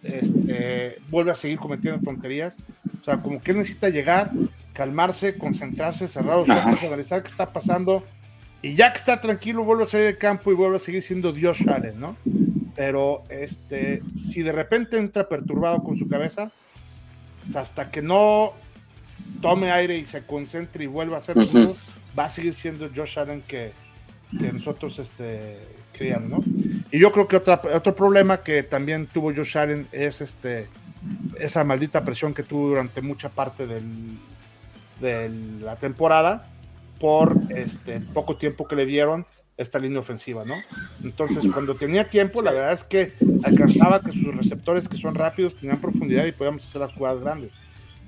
[0.03, 2.57] Este, vuelve a seguir cometiendo tonterías.
[3.01, 4.31] O sea, como que él necesita llegar,
[4.73, 8.05] calmarse, concentrarse, cerrar los ojos, analizar qué está pasando.
[8.63, 11.33] Y ya que está tranquilo, vuelve a salir del campo y vuelve a seguir siendo
[11.33, 12.17] Dios Allen, ¿no?
[12.75, 16.53] Pero este, si de repente entra perturbado con su cabeza,
[17.55, 18.53] hasta que no
[19.41, 21.37] tome aire y se concentre y vuelva a hacer
[22.19, 23.73] va a seguir siendo Josh Allen que,
[24.33, 25.61] nosotros este,
[25.93, 26.45] creíamos, ¿no?
[26.91, 30.69] Y yo creo que otra, otro problema que también tuvo Josh Allen es este,
[31.39, 34.19] esa maldita presión que tuvo durante mucha parte del,
[35.01, 35.31] de
[35.61, 36.49] la temporada
[36.99, 39.27] por este poco tiempo que le dieron
[39.57, 40.55] esta línea ofensiva, ¿no?
[41.03, 45.57] Entonces, cuando tenía tiempo, la verdad es que alcanzaba que sus receptores que son rápidos
[45.57, 47.55] tenían profundidad y podíamos hacer las jugadas grandes.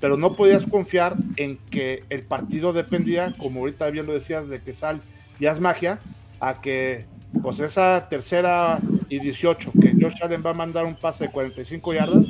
[0.01, 4.61] Pero no podías confiar en que el partido dependía, como ahorita bien lo decías, de
[4.61, 5.01] que sal
[5.41, 5.99] ya es magia,
[6.39, 7.07] a que
[7.43, 11.95] pues esa tercera y 18, que Josh Allen va a mandar un pase de 45
[11.95, 12.27] yardas,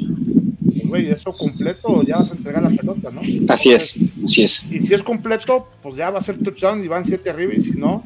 [0.65, 3.21] pues, güey, eso completo ya vas a entregar la pelota, ¿no?
[3.49, 4.63] Así es, así es.
[4.71, 7.61] Y si es completo, pues ya va a ser touchdown y van 7 arriba, y
[7.61, 8.03] si no,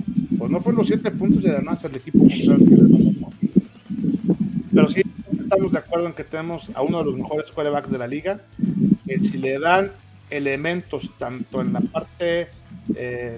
[0.48, 2.26] no fueron los 7 puntos y además el equipo
[4.72, 5.02] Pero sí,
[5.38, 8.40] estamos de acuerdo en que tenemos a uno de los mejores quarterbacks de la liga,
[9.06, 9.92] que si le dan
[10.30, 12.48] elementos tanto en la parte
[12.96, 13.36] eh,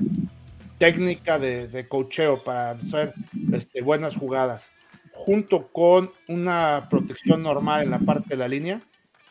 [0.78, 3.14] técnica de, de cocheo para hacer
[3.52, 4.70] este, buenas jugadas,
[5.12, 8.80] junto con una protección normal en la parte de la línea,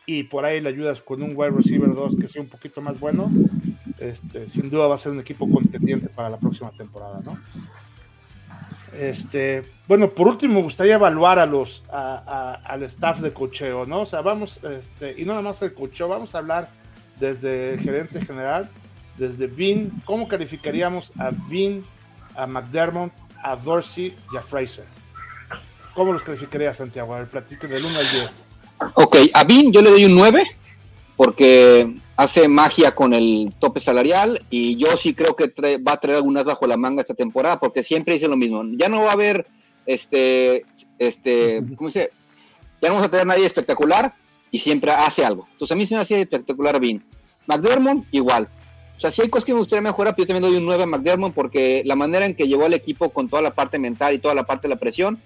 [0.06, 2.98] y por ahí le ayudas con un wide receiver 2 que sea un poquito más
[3.00, 3.30] bueno,
[3.98, 7.38] este, sin duda va a ser un equipo contendiente para la próxima temporada, ¿no?
[8.92, 14.02] Este, bueno, por último, me gustaría evaluar a los, al staff de cocheo, ¿no?
[14.02, 16.68] O sea, vamos, este, y nada más el cocheo, vamos a hablar
[17.18, 18.70] desde el gerente general,
[19.16, 21.84] desde Vin, ¿cómo calificaríamos a Vin,
[22.36, 24.86] a McDermott, a Dorsey y a Fraser?
[25.94, 27.14] ¿Cómo los calificaría Santiago?
[27.14, 28.30] A ver, platique del 1 al 10.
[28.94, 30.44] Ok, a Vin yo le doy un 9
[31.16, 36.16] porque hace magia con el tope salarial y yo sí creo que va a traer
[36.16, 38.62] algunas bajo la manga esta temporada porque siempre dice lo mismo.
[38.76, 39.46] Ya no va a haber,
[39.86, 40.64] este,
[40.98, 42.10] este, ¿cómo dice?
[42.80, 44.14] Ya no vamos a tener nadie espectacular
[44.50, 45.46] y siempre hace algo.
[45.52, 47.04] Entonces a mí se me hace espectacular Vin.
[47.46, 48.48] McDermott igual.
[48.96, 50.86] O sea, si hay cosas que me gustaría mejorar, yo también doy un 9 a
[50.86, 54.18] McDermott porque la manera en que llevó al equipo con toda la parte mental y
[54.20, 55.20] toda la parte de la presión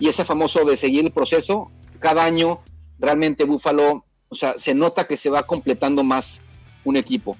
[0.00, 2.60] y ese famoso de seguir el proceso, cada año
[2.98, 6.40] realmente Buffalo o sea, se nota que se va completando más
[6.84, 7.36] un equipo.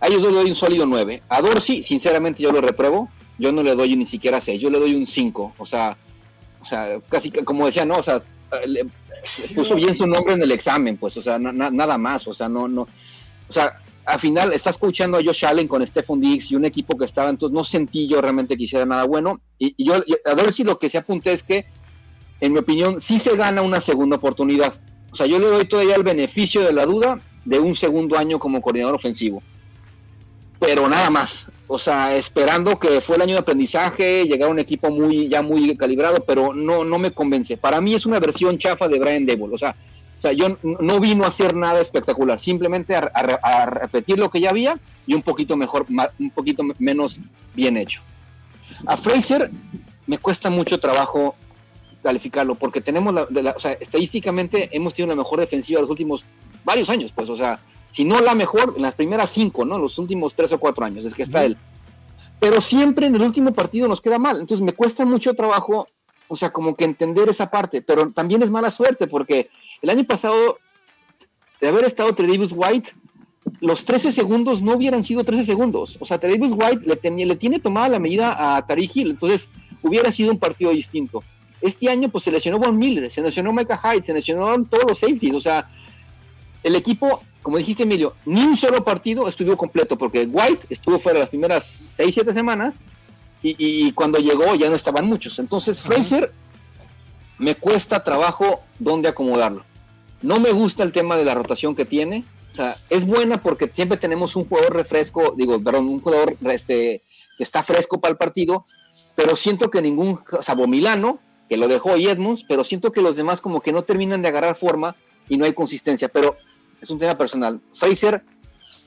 [0.00, 1.22] A ellos le doy un sólido 9.
[1.28, 3.08] A Dorsey, sinceramente, yo lo repruebo.
[3.38, 5.54] Yo no le doy ni siquiera 6, yo le doy un 5.
[5.58, 5.96] O sea,
[6.60, 8.22] o sea, casi como decía, no, o sea,
[9.54, 12.66] puso bien su nombre en el examen, pues, o sea, nada más, o sea, no,
[12.66, 12.82] no,
[13.48, 16.96] o sea, al final está escuchando a Josh Allen con Stephen Diggs y un equipo
[16.96, 19.40] que estaba, entonces no sentí yo realmente que hiciera nada bueno.
[19.58, 19.94] Y, yo,
[20.24, 21.66] a Dorsey lo que se apunte es que,
[22.40, 24.80] en mi opinión, sí se gana una segunda oportunidad
[25.16, 28.38] o sea, yo le doy todavía el beneficio de la duda de un segundo año
[28.38, 29.42] como coordinador ofensivo.
[30.60, 31.46] Pero nada más.
[31.68, 35.40] O sea, esperando que fue el año de aprendizaje, llegar a un equipo muy, ya
[35.40, 37.56] muy calibrado, pero no, no me convence.
[37.56, 39.48] Para mí es una versión chafa de Brian Debo.
[39.50, 39.74] O sea,
[40.18, 44.50] o sea, yo no vino a hacer nada espectacular, simplemente a, repetir lo que ya
[44.50, 45.86] había y un poquito mejor,
[46.18, 47.20] un poquito menos
[47.54, 48.02] bien hecho.
[48.84, 49.50] A Fraser
[50.06, 51.36] me cuesta mucho trabajo
[52.06, 53.26] calificarlo, porque tenemos la,
[53.56, 56.24] o sea, estadísticamente hemos tenido la mejor defensiva de los últimos
[56.64, 57.58] varios años, pues, o sea,
[57.90, 59.76] si no la mejor, en las primeras cinco, ¿no?
[59.76, 61.56] Los últimos tres o cuatro años, es que está él.
[62.38, 65.88] Pero siempre en el último partido nos queda mal, entonces me cuesta mucho trabajo,
[66.28, 69.50] o sea, como que entender esa parte, pero también es mala suerte, porque
[69.82, 70.58] el año pasado,
[71.60, 72.92] de haber estado Tredavis White,
[73.60, 75.98] los 13 segundos no hubieran sido 13 segundos.
[76.00, 79.50] O sea, Tredavis White le, tenía, le tiene tomada la medida a Tariq Hill, entonces
[79.82, 81.24] hubiera sido un partido distinto.
[81.60, 84.98] Este año pues se lesionó Von Miller, se lesionó Micah Hyde, se lesionaron todos los
[84.98, 85.68] safeties, o sea,
[86.62, 91.20] el equipo, como dijiste Emilio, ni un solo partido estuvo completo, porque White estuvo fuera
[91.20, 92.80] las primeras 6, 7 semanas,
[93.42, 95.38] y, cuando llegó ya no estaban muchos.
[95.38, 96.32] Entonces Fraser
[97.38, 99.64] me cuesta trabajo dónde acomodarlo.
[100.22, 102.24] No me gusta el tema de la rotación que tiene.
[102.52, 107.02] O sea, es buena porque siempre tenemos un jugador refresco, digo, perdón, un jugador este,
[107.36, 108.64] que está fresco para el partido,
[109.14, 113.02] pero siento que ningún, o sea, Bomilano que lo dejó y Edmonds, pero siento que
[113.02, 114.96] los demás como que no terminan de agarrar forma
[115.28, 116.36] y no hay consistencia, pero
[116.80, 117.60] es un tema personal.
[117.72, 118.22] Fraser,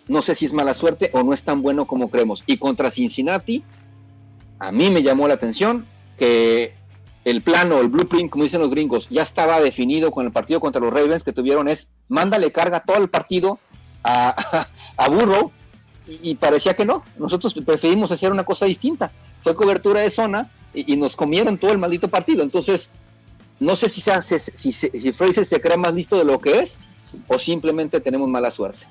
[0.07, 2.43] no sé si es mala suerte o no es tan bueno como creemos.
[2.45, 3.64] Y contra Cincinnati,
[4.60, 5.86] a mí me llamó la atención
[6.18, 6.74] que
[7.26, 10.82] el plano, el blueprint, como dicen los gringos, ya estaba definido con el partido contra
[10.82, 13.60] los Ravens que tuvieron es, mándale carga todo el partido
[14.03, 14.68] a,
[15.10, 15.51] Burrow
[16.07, 17.03] y parecía que no.
[17.18, 19.12] Nosotros preferimos hacer una cosa distinta.
[19.41, 20.49] Fue cobertura de zona
[20.88, 22.44] y, nos comieron todo el maldito partido.
[22.44, 22.92] Entonces,
[23.60, 26.80] no sé si, se, si, si, Fraser se cree más listo de lo que es
[27.28, 28.86] o simplemente tenemos mala suerte.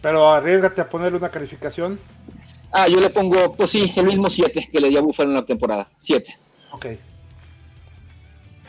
[0.00, 1.98] Pero arriesgate a ponerle una calificación.
[2.72, 5.36] Ah, yo le pongo, pues sí, el mismo 7 que le dio a Buffalo en
[5.36, 5.88] la temporada.
[5.98, 6.38] 7.
[6.72, 6.86] Ok.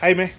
[0.00, 0.34] Jaime.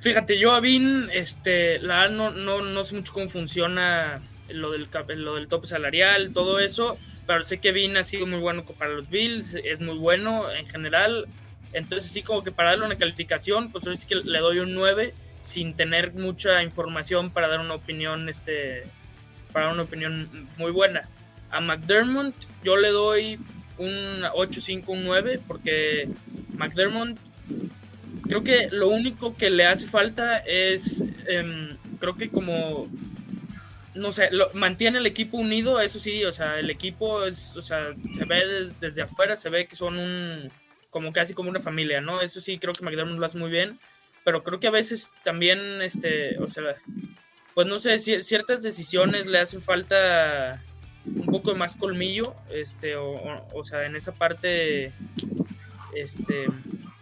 [0.00, 4.88] Fíjate, yo a Vin, este, la no, no, no sé mucho cómo funciona lo del,
[5.16, 6.96] lo del tope salarial, todo eso
[7.26, 10.66] pero sé que Vin ha sido muy bueno para los Bills, es muy bueno en
[10.68, 11.26] general.
[11.72, 15.74] Entonces, sí, como que para darle una calificación, pues que le doy un 9 sin
[15.74, 18.84] tener mucha información para dar una opinión, este,
[19.52, 21.08] para una opinión muy buena.
[21.50, 23.38] A McDermott yo le doy
[23.78, 26.08] un 8-5, un 9, porque
[26.54, 27.18] McDermott
[28.22, 32.88] creo que lo único que le hace falta es, em, creo que como,
[33.94, 37.94] no sé, mantiene el equipo unido, eso sí, o sea, el equipo es, o sea,
[38.16, 40.50] se ve desde afuera, se ve que son un,
[40.90, 42.20] como casi como una familia, ¿no?
[42.20, 43.78] Eso sí, creo que McDermott lo hace muy bien,
[44.24, 46.74] pero creo que a veces también, este, o sea,
[47.54, 50.62] pues no sé, ciertas decisiones le hacen falta
[51.04, 54.92] un poco más colmillo, este, o, o, sea, en esa parte,
[55.94, 56.46] este,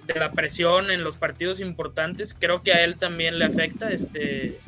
[0.07, 4.59] de la presión en los partidos importantes, creo que a él también le afecta, este,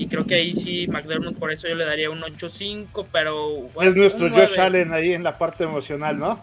[0.00, 3.68] y creo que ahí sí, McDermott, por eso yo le daría un 8-5, pero...
[3.82, 6.42] es nuestro Josh Allen ahí en la parte emocional, ¿no?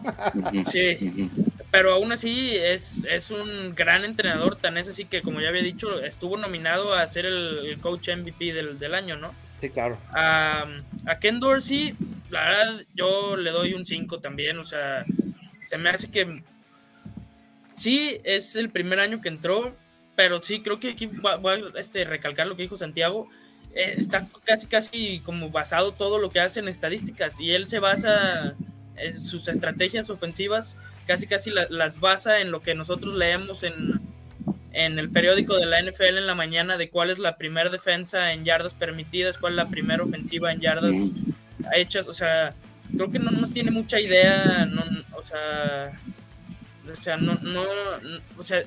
[0.72, 1.32] sí,
[1.72, 5.64] pero aún así es, es un gran entrenador, tan es así que, como ya había
[5.64, 9.34] dicho, estuvo nominado a ser el, coach MVP del, del año, ¿no?
[9.60, 9.98] Sí, claro.
[10.14, 10.68] A,
[11.08, 11.96] a Ken Dorsey,
[12.30, 14.60] la verdad, yo le doy un 5 también.
[14.60, 15.04] O sea,
[15.64, 16.44] se me hace que
[17.74, 19.76] sí es el primer año que entró,
[20.16, 23.30] pero sí creo que aquí voy a este, recalcar lo que dijo Santiago.
[23.74, 27.80] Eh, está casi, casi como basado todo lo que hace en estadísticas y él se
[27.80, 28.56] basa
[28.96, 34.02] en sus estrategias ofensivas, casi, casi las basa en lo que nosotros leemos en,
[34.74, 38.34] en el periódico de la NFL en la mañana de cuál es la primera defensa
[38.34, 40.96] en yardas permitidas, cuál es la primera ofensiva en yardas
[41.74, 42.08] hechas.
[42.08, 42.54] O sea,
[42.96, 45.92] creo que no, no tiene mucha idea, no, o sea,
[46.92, 47.64] o sea, no, no,
[48.38, 48.64] o sea,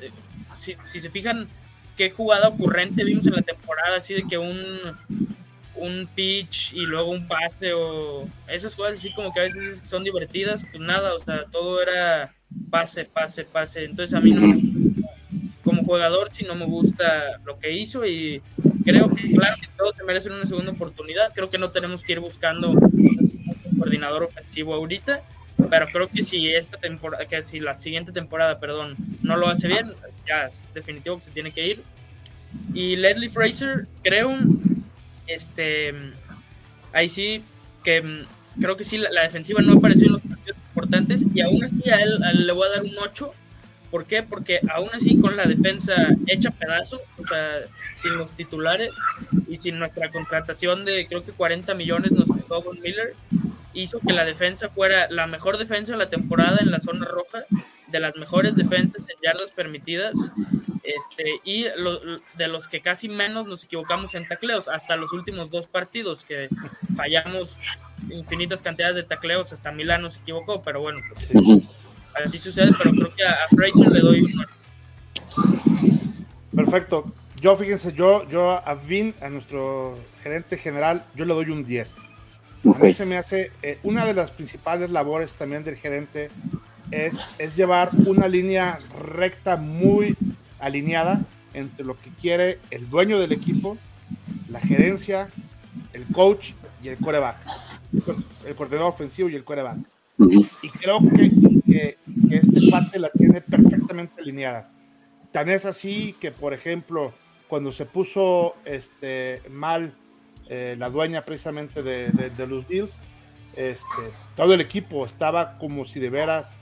[0.49, 1.49] si, si se fijan
[2.01, 4.59] qué jugada ocurrente vimos en la temporada, así de que un,
[5.75, 10.03] un pitch y luego un pase o esas cosas así como que a veces son
[10.03, 12.35] divertidas, pues nada, o sea, todo era
[12.71, 13.85] pase, pase, pase.
[13.85, 14.59] Entonces a mí no
[15.63, 18.41] como jugador si no me gusta lo que hizo y
[18.83, 21.35] creo que claro que todos se merecen una segunda oportunidad.
[21.35, 25.21] Creo que no tenemos que ir buscando un coordinador ofensivo ahorita,
[25.69, 29.69] pero creo que si esta temporada, que si la siguiente temporada, perdón, no lo hace
[29.69, 29.93] bien,
[30.27, 31.83] ya definitivo que se tiene que ir.
[32.75, 34.37] Y Leslie Fraser, creo,
[35.27, 35.95] este,
[36.93, 37.43] ahí sí
[37.85, 38.25] que
[38.61, 42.01] creo que sí la, defensiva no apareció en los partidos importantes y aún así a
[42.01, 43.33] él, a él le voy a dar un 8
[43.91, 44.23] ¿Por qué?
[44.23, 47.63] Porque aún así con la defensa hecha pedazo, o sea,
[47.97, 48.91] sin los titulares
[49.49, 53.15] y sin nuestra contratación de creo que 40 millones nos costó Von Miller,
[53.75, 57.43] hizo que la defensa fuera la mejor defensa de la temporada en la zona roja,
[57.91, 60.15] de las mejores defensas en yardas permitidas,
[60.83, 65.67] este, y de los que casi menos nos equivocamos en tacleos, hasta los últimos dos
[65.67, 66.49] partidos que
[66.97, 67.59] fallamos
[68.11, 71.29] infinitas cantidades de tacleos, hasta Milán nos equivocó, pero bueno, pues
[72.25, 74.45] así sucede, pero creo que a, Fraser le doy un
[76.55, 77.13] Perfecto.
[77.41, 81.97] Yo, fíjense, yo, yo a Vin, a nuestro gerente general, yo le doy un 10.
[82.75, 86.29] A mí se me hace, eh, una de las principales labores también del gerente
[86.91, 90.17] es, es llevar una línea recta muy
[90.59, 91.23] alineada
[91.55, 93.77] entre lo que quiere el dueño del equipo,
[94.49, 95.29] la gerencia,
[95.93, 97.37] el coach y el coreback.
[98.47, 99.79] El coordinador ofensivo y el coreback.
[100.19, 101.31] Y creo que,
[101.67, 101.99] que,
[102.31, 104.71] este parte la tiene perfectamente alineada.
[105.33, 107.13] Tan es así que, por ejemplo,
[107.49, 109.95] cuando se puso este, mal
[110.49, 112.99] eh, la dueña precisamente de, de, los Bills,
[113.57, 116.57] este, todo el equipo estaba como si de veras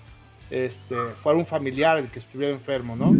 [0.51, 3.15] este, fuera un familiar el que estuviera enfermo, ¿no?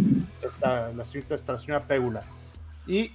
[0.47, 2.25] Esta, la, señorita, esta, señora Pégula.
[2.87, 3.13] Y,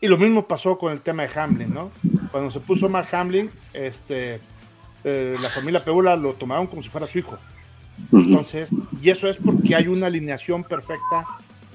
[0.00, 1.90] y, lo mismo pasó con el tema de Hamlin, ¿no?
[2.30, 4.40] Cuando se puso mal Hamlin, este,
[5.04, 7.38] eh, la familia Peula lo tomaron como si fuera su hijo.
[8.12, 8.70] Entonces,
[9.00, 11.24] y eso es porque hay una alineación perfecta,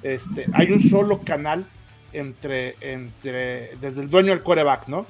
[0.04, 1.66] este, hay un solo canal
[2.14, 5.06] entre, entre desde el dueño del coreback, ¿no?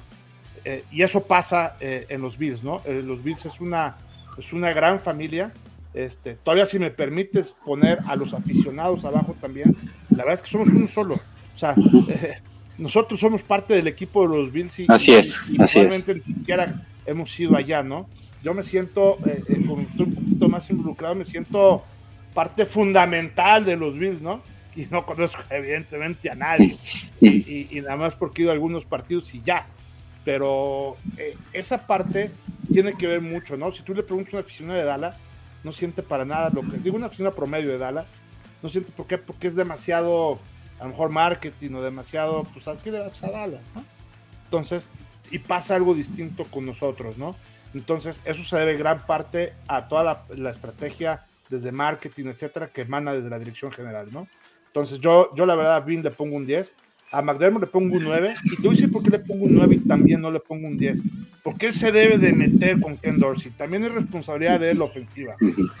[0.64, 2.80] Eh, y eso pasa eh, en los Bills, ¿no?
[2.86, 3.96] los Bills es una,
[4.38, 5.52] es una gran familia.
[5.94, 9.76] Este, todavía si me permites poner a los aficionados abajo también,
[10.10, 11.20] la verdad es que somos uno solo.
[11.54, 11.74] O sea,
[12.78, 16.08] nosotros somos parte del equipo de los Bills y, así es, así es.
[16.08, 18.08] ni siquiera hemos ido allá, ¿no?
[18.42, 21.84] Yo me siento, eh, eh un poquito más involucrado, me siento
[22.34, 24.42] parte fundamental de los Bills, ¿no?
[24.74, 26.78] Y no conozco evidentemente a nadie.
[27.20, 29.66] Y, nada más porque he ido a algunos partidos y ya.
[30.24, 32.30] Pero eh, esa parte
[32.72, 33.70] tiene que ver mucho, ¿no?
[33.70, 35.20] Si tú le preguntas a una aficionada de Dallas,
[35.64, 36.78] no siente para nada lo que...
[36.78, 38.06] Digo, una aficionada promedio de Dallas,
[38.62, 40.38] no siente por qué, porque es demasiado,
[40.78, 43.84] a lo mejor marketing o demasiado, pues, adquiere a Dallas, ¿no?
[44.44, 44.88] Entonces,
[45.30, 47.34] y pasa algo distinto con nosotros, ¿no?
[47.74, 53.14] Entonces, eso se debe gran parte a toda la, estrategia desde marketing, etcétera, que emana
[53.14, 54.28] desde la dirección general, ¿no?
[54.66, 56.74] Entonces, yo, yo la verdad a Vin le pongo un 10,
[57.12, 59.44] a McDermott le pongo un 9, y te voy a decir por qué le pongo
[59.44, 61.00] un 9 y también no le pongo un 10.
[61.42, 63.52] Porque él se debe de meter con Ken Dorsey.
[63.52, 65.36] También es responsabilidad de él la ofensiva.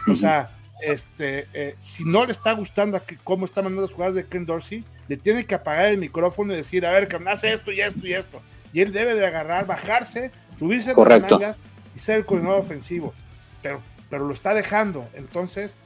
[0.08, 0.50] O sea,
[0.82, 4.44] este, eh, si no le está gustando a cómo está mandando las jugadas de Ken
[4.44, 7.80] Dorsey, le tiene que apagar el micrófono y decir, a ver, que hace esto y
[7.80, 8.42] esto y esto.
[8.74, 11.38] Y él debe de agarrar, bajarse, subirse Correcto.
[11.38, 11.58] las
[11.94, 13.14] y ser el coordinador ofensivo.
[13.62, 13.80] Pero,
[14.10, 15.08] pero lo está dejando.
[15.14, 15.76] Entonces,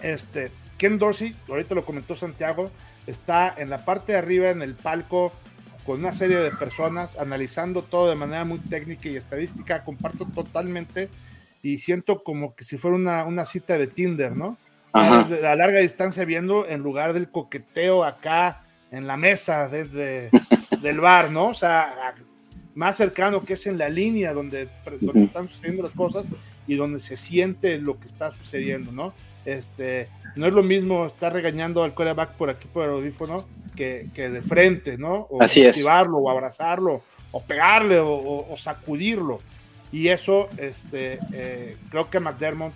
[0.00, 2.70] este, Ken Dorsey, ahorita lo comentó Santiago,
[3.06, 5.32] está en la parte de arriba en el palco
[5.84, 9.84] con una serie de personas analizando todo de manera muy técnica y estadística.
[9.84, 11.08] Comparto totalmente
[11.62, 14.58] y siento como que si fuera una, una cita de Tinder, ¿no?
[14.92, 20.30] a larga distancia viendo en lugar del coqueteo acá en la mesa desde
[20.82, 21.48] del bar, ¿no?
[21.48, 22.14] O sea,
[22.74, 24.68] más cercano que es en la línea donde,
[25.00, 26.26] donde están sucediendo las cosas
[26.66, 29.12] y donde se siente lo que está sucediendo, ¿no?
[29.46, 34.08] Este, no es lo mismo estar regañando al quarterback por aquí por el audífono que,
[34.12, 35.28] que de frente, ¿no?
[35.30, 39.40] O Así motivarlo, o abrazarlo, o pegarle, o, sacudirlo.
[39.92, 42.72] Y eso, este, eh, creo que McDermott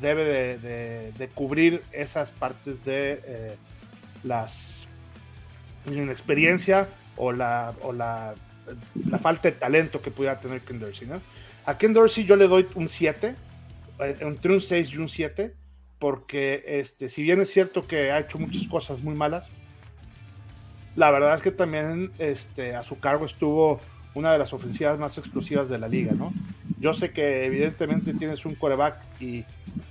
[0.00, 3.56] debe de, cubrir esas partes de eh,
[4.24, 4.86] las
[5.86, 8.34] inexperiencia o la, o la,
[9.08, 11.20] la, falta de talento que pudiera tener Ken Dorsey, ¿no?
[11.66, 13.34] A Ken Dorsey yo le doy un 7,
[14.00, 15.54] eh, entre un 6 y un 7,
[16.00, 19.48] porque este, si bien es cierto que ha hecho muchas cosas muy malas,
[20.96, 23.80] la verdad es que también este, a su cargo estuvo
[24.14, 26.32] una de las ofensivas más explosivas de la liga, ¿no?
[26.80, 29.44] Yo sé que evidentemente tienes un coreback y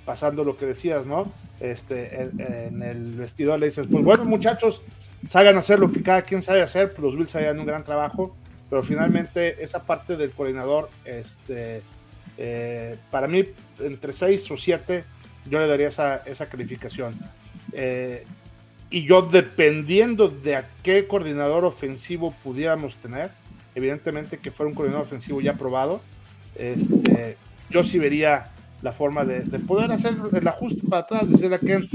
[0.03, 1.31] pasando lo que decías, ¿no?
[1.59, 4.81] Este, en, el vestidor le dices, pues bueno muchachos,
[5.29, 7.83] salgan a hacer lo que cada quien sabe hacer, pues los Bills hayan un gran
[7.83, 8.35] trabajo,
[8.69, 11.83] pero finalmente esa parte del coordinador, este,
[12.37, 13.43] eh, para mí,
[13.79, 15.03] entre 6 o 7,
[15.45, 17.15] yo le daría esa, esa calificación.
[17.73, 18.25] Eh,
[18.89, 23.29] y yo, dependiendo de a qué coordinador ofensivo pudiéramos tener,
[23.75, 26.01] evidentemente que fuera un coordinador ofensivo ya probado,
[26.55, 27.37] este,
[27.69, 31.87] yo sí vería la forma de, poder hacer el ajuste para atrás, decirle a Ken,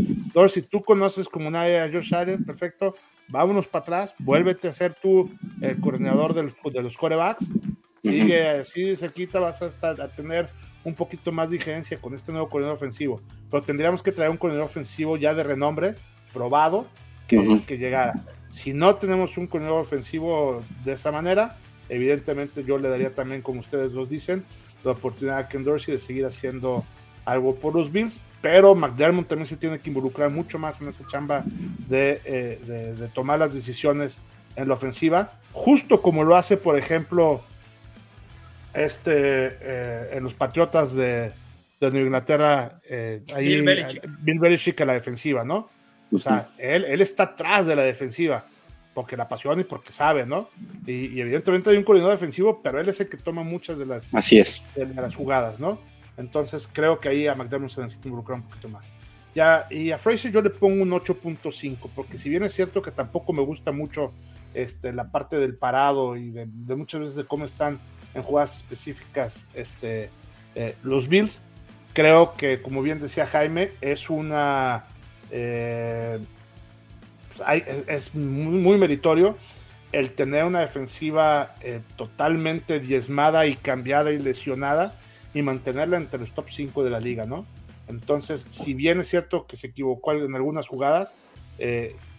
[0.49, 2.95] si tú conoces como nadie a Josh Allen, perfecto,
[3.29, 5.31] vámonos para atrás, vuélvete a ser tú
[5.61, 7.47] el coordinador de los, de los corebacks,
[8.03, 10.49] sigue así de cerquita, vas a, estar, a tener
[10.85, 13.21] un poquito más de injerencia con este nuevo coordinador ofensivo,
[13.51, 15.95] pero tendríamos que traer un coordinador ofensivo ya de renombre,
[16.33, 16.87] probado,
[17.27, 18.25] que, que llegara.
[18.49, 21.57] Si no tenemos un coordinador ofensivo de esa manera,
[21.89, 24.45] evidentemente yo le daría también, como ustedes los dicen,
[24.85, 26.85] la oportunidad a Ken Dorsey de seguir haciendo
[27.25, 31.07] algo por los Bills, pero McDermott también se tiene que involucrar mucho más en esa
[31.07, 31.45] chamba
[31.89, 34.19] de, eh, de, tomar las decisiones
[34.57, 37.41] en la ofensiva, justo como lo hace, por ejemplo,
[38.75, 41.33] este, eh, en los Patriotas de,
[41.81, 44.03] de Nueva Inglaterra, eh, ahí, Bill Belichick.
[44.21, 45.71] Bill Belichick a la defensiva, ¿no?
[46.13, 48.45] O sea, él, él está atrás de la defensiva
[48.95, 50.49] porque la apasiona y porque sabe, ¿no?
[50.87, 54.15] Y, evidentemente hay un coordinador defensivo, pero él es el que toma muchas de las,
[54.15, 54.63] Así es.
[54.77, 55.81] de, las jugadas, ¿no?
[56.17, 58.93] Entonces creo que ahí a McDermott se necesita involucrar un poquito más.
[59.35, 62.93] Ya, y a Fraser yo le pongo un 8.5, porque si bien es cierto que
[62.93, 64.13] tampoco me gusta mucho
[64.55, 66.47] este, la parte del parado y de,
[66.77, 67.81] muchas veces de cómo están
[68.15, 70.11] en jugadas específicas este,
[70.55, 71.43] eh, los Bills,
[71.93, 74.85] creo que, como bien decía Jaime, es una...
[75.31, 76.21] Eh,
[77.89, 79.37] es muy, meritorio
[79.91, 84.95] el tener una defensiva eh, totalmente diezmada y cambiada y lesionada
[85.35, 87.45] y mantenerla entre los top 5 de la liga, ¿no?
[87.89, 91.17] Entonces, si bien es cierto que se equivocó en algunas jugadas,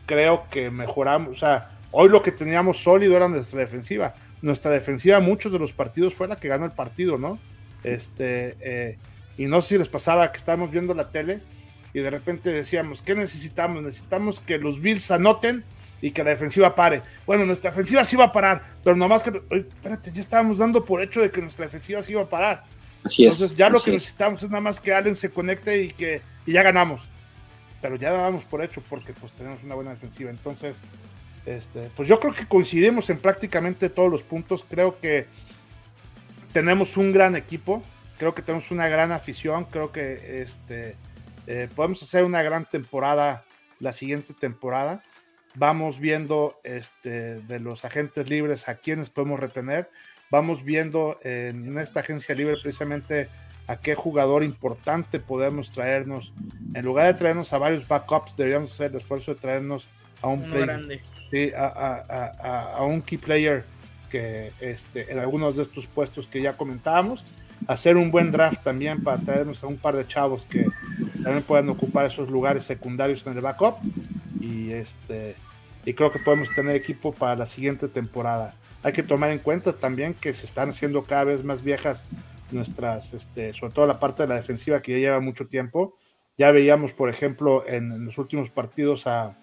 [0.05, 4.13] creo que mejoramos, o sea, hoy lo que teníamos sólido era nuestra defensiva.
[4.45, 7.39] Nuestra defensiva, muchos de los partidos fue la que ganó el partido, ¿no?
[7.83, 8.99] Este, eh,
[9.37, 11.41] y no sé si les pasaba que estábamos viendo la tele
[11.95, 13.81] y de repente decíamos, ¿qué necesitamos?
[13.81, 15.63] Necesitamos que los Bills anoten
[15.99, 17.01] y que la defensiva pare.
[17.25, 21.01] Bueno, nuestra defensiva sí va a parar, pero nomás que, espérate, ya estábamos dando por
[21.01, 22.65] hecho de que nuestra defensiva sí iba a parar.
[23.03, 26.21] Así Entonces ya lo que necesitamos es nada más que Allen se conecte y que
[26.45, 27.01] y ya ganamos.
[27.81, 30.29] Pero ya dábamos por hecho porque pues tenemos una buena defensiva.
[30.29, 30.75] Entonces,
[31.45, 34.65] este, pues yo creo que coincidimos en prácticamente todos los puntos.
[34.69, 35.27] Creo que
[36.53, 37.83] tenemos un gran equipo,
[38.17, 40.95] creo que tenemos una gran afición, creo que este
[41.47, 43.43] eh, podemos hacer una gran temporada
[43.79, 45.03] la siguiente temporada.
[45.55, 49.89] Vamos viendo este, de los agentes libres a quienes podemos retener.
[50.31, 53.29] Vamos viendo en esta agencia libre precisamente
[53.67, 56.33] a qué jugador importante podemos traernos.
[56.73, 59.87] En lugar de traernos a varios backups, deberíamos hacer el esfuerzo de traernos
[60.21, 60.45] a un,
[61.57, 63.65] a, un key player
[64.09, 67.25] que este, en algunos de estos puestos que ya comentábamos.
[67.67, 70.67] Hacer un buen draft también para traernos a un par de chavos que
[71.23, 73.77] también puedan ocupar esos lugares secundarios en el backup.
[74.39, 75.35] Y, este,
[75.85, 78.53] y creo que podemos tener equipo para la siguiente temporada.
[78.83, 82.05] Hay que tomar en cuenta también que se están haciendo cada vez más viejas
[82.51, 85.97] nuestras, este, sobre todo la parte de la defensiva que ya lleva mucho tiempo.
[86.37, 89.37] Ya veíamos, por ejemplo, en, los últimos partidos a,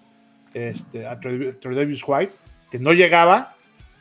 [0.55, 2.35] este, a Tredavious White,
[2.71, 3.57] que no llegaba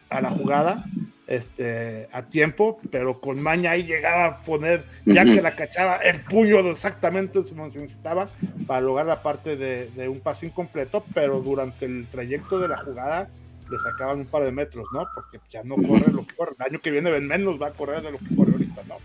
[0.10, 0.86] a la jugada
[1.28, 6.22] este, a tiempo, pero con maña ahí llegaba a poner, ya que la cachaba, el
[6.22, 8.28] puño exactamente donde se necesitaba
[8.68, 12.78] para lograr la parte de, de, un pase incompleto, pero durante el trayecto de la
[12.78, 13.30] jugada
[13.70, 15.08] le sacaban un par de metros, ¿no?
[15.16, 16.56] Porque ya no corre lo que corre.
[16.60, 18.98] El año que viene menos va a correr de lo que corre ahorita, ¿no?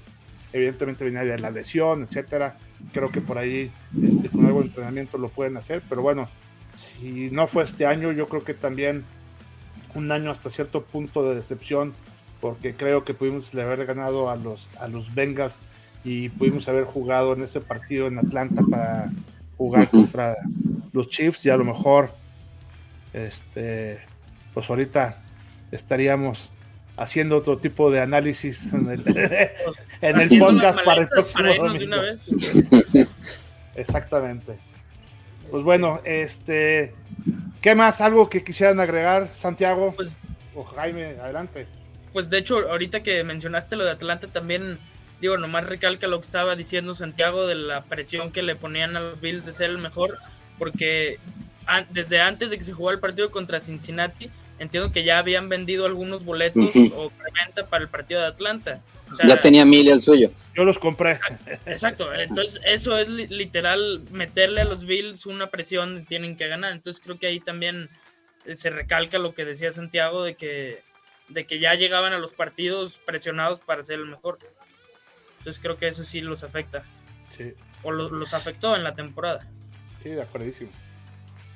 [0.53, 2.57] Evidentemente viene de la lesión, etcétera.
[2.93, 3.71] Creo que por ahí
[4.03, 6.29] este, con algo de entrenamiento lo pueden hacer, pero bueno,
[6.77, 9.05] si no fue este año, yo creo que también
[9.95, 11.95] un año hasta cierto punto de decepción,
[12.41, 15.59] porque creo que pudimos haber ganado a los, a los Bengals
[16.05, 19.11] y pudimos haber jugado en ese partido en Atlanta para
[19.57, 20.37] jugar contra
[20.93, 22.11] los Chiefs y a lo mejor
[23.13, 23.99] este
[24.53, 25.23] pues ahorita
[25.73, 26.51] estaríamos
[26.97, 31.97] haciendo otro tipo de análisis en el, podcast para el próximo domingo.
[33.75, 34.59] Exactamente.
[35.51, 36.95] Pues bueno, este,
[37.61, 38.01] ¿qué más?
[38.01, 39.93] ¿Algo que quisieran agregar, Santiago?
[39.97, 40.19] Pues,
[40.55, 41.67] o Jaime, adelante.
[42.13, 44.79] Pues de hecho, ahorita que mencionaste lo de Atlanta, también,
[45.21, 49.01] digo, nomás recalca lo que estaba diciendo Santiago de la presión que le ponían a
[49.01, 50.19] los Bills de ser el mejor,
[50.59, 51.19] porque
[51.91, 55.85] desde antes de que se jugara el partido contra Cincinnati, entiendo que ya habían vendido
[55.85, 58.81] algunos boletos o preventa para el partido de Atlanta.
[59.27, 60.31] Ya tenía mil el suyo.
[60.55, 61.19] Yo los compré.
[61.67, 66.73] Exacto, entonces eso es literal meterle a los Bills una presión, tienen que ganar.
[66.73, 67.89] Entonces creo que ahí también
[68.45, 70.83] eh, se recalca lo que decía Santiago de que,
[71.29, 74.39] de que ya llegaban a los partidos presionados para ser el mejor.
[75.39, 76.83] Entonces creo que eso sí los afecta.
[77.29, 77.53] Sí.
[77.83, 79.47] O los afectó en la temporada.
[80.03, 80.71] Sí, de acuerdísimo.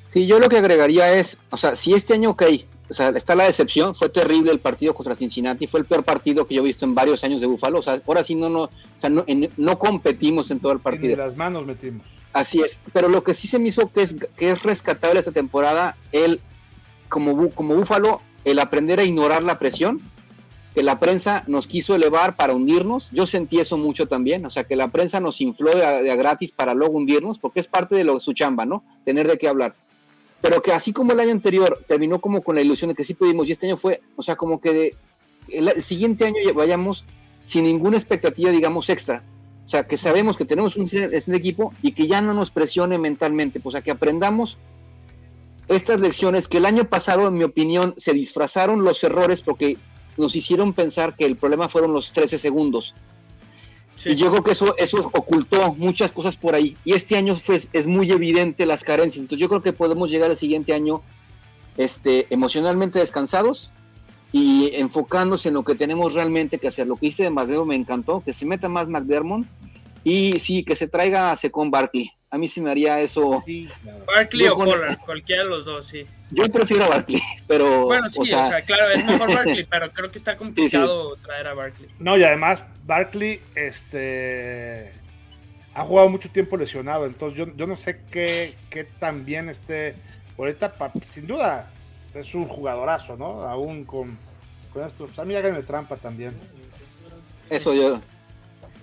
[0.07, 2.43] Sí, yo lo que agregaría es, o sea, si este año, ok,
[2.91, 6.47] o sea, está la decepción, fue terrible el partido contra Cincinnati, fue el peor partido
[6.47, 8.63] que yo he visto en varios años de Búfalo, o sea, ahora sí no, no,
[8.63, 9.25] o sea, no,
[9.57, 11.13] no competimos en todo el partido.
[11.13, 12.05] En las manos metimos.
[12.33, 15.31] Así es, pero lo que sí se me hizo que es, que es rescatable esta
[15.31, 16.41] temporada, el,
[17.09, 20.01] como, como Búfalo, el aprender a ignorar la presión,
[20.75, 24.65] que la prensa nos quiso elevar para hundirnos, yo sentí eso mucho también, o sea,
[24.65, 28.03] que la prensa nos infló de a, gratis para luego hundirnos, porque es parte de
[28.03, 28.83] lo, su chamba, ¿no?
[29.05, 29.75] Tener de qué hablar
[30.41, 33.15] pero que así como el año anterior terminó como con la ilusión de que sí
[33.15, 34.97] pudimos, y este año fue, o sea, como que
[35.49, 37.05] el, siguiente año vayamos
[37.45, 39.23] sin ninguna expectativa, digamos, extra.
[39.67, 40.89] O sea, que sabemos que tenemos un,
[41.27, 44.59] un equipo y que ya no nos presione mentalmente, o sea, que aprendamos
[45.69, 49.79] estas lecciones que el año pasado, en mi opinión, se disfrazaron los errores porque
[50.17, 52.95] nos hicieron pensar que el problema fueron los 13 segundos.
[54.05, 56.77] Y yo creo que eso, eso ocultó muchas cosas por ahí.
[56.85, 59.21] Y este año fue, es muy evidente las carencias.
[59.21, 61.03] Entonces yo creo que podemos llegar al siguiente año
[61.77, 63.71] este, emocionalmente descansados
[64.33, 66.87] y enfocándose en lo que tenemos realmente que hacer.
[66.87, 69.45] Lo que hice de McDermott me encantó, que se meta más McDermott
[70.05, 72.11] y sí, que se traiga a Secon Barkley.
[72.31, 73.43] A mí sí me haría eso.
[74.07, 76.07] Barkley o Pollard, cualquiera de los dos, sí.
[76.31, 77.87] Yo prefiero a Barkley, pero.
[77.87, 81.55] Bueno, sí, o sea, claro, es mejor Barkley, pero creo que está complicado traer a
[81.55, 81.89] Barkley.
[81.99, 84.93] No, y además, Barkley, este.
[85.75, 89.95] Ha jugado mucho tiempo lesionado, entonces yo, yo no sé qué, qué tan bien esté.
[90.37, 90.75] Ahorita,
[91.05, 91.71] sin duda,
[92.15, 93.43] es un jugadorazo, ¿no?
[93.43, 94.19] Aún con,
[94.73, 95.07] con esto.
[95.07, 96.35] Pues a mí háganme trampa también.
[97.51, 98.01] Eso yo,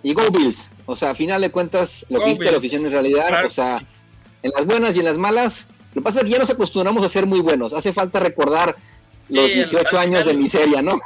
[0.03, 0.69] y Go Bills.
[0.85, 3.85] O sea, a final de cuentas, lo que viste la oficina en realidad, o sea,
[4.43, 7.05] en las buenas y en las malas, lo que pasa es que ya nos acostumbramos
[7.05, 7.73] a ser muy buenos.
[7.73, 8.75] Hace falta recordar
[9.29, 10.99] los 18 años de miseria, ¿no?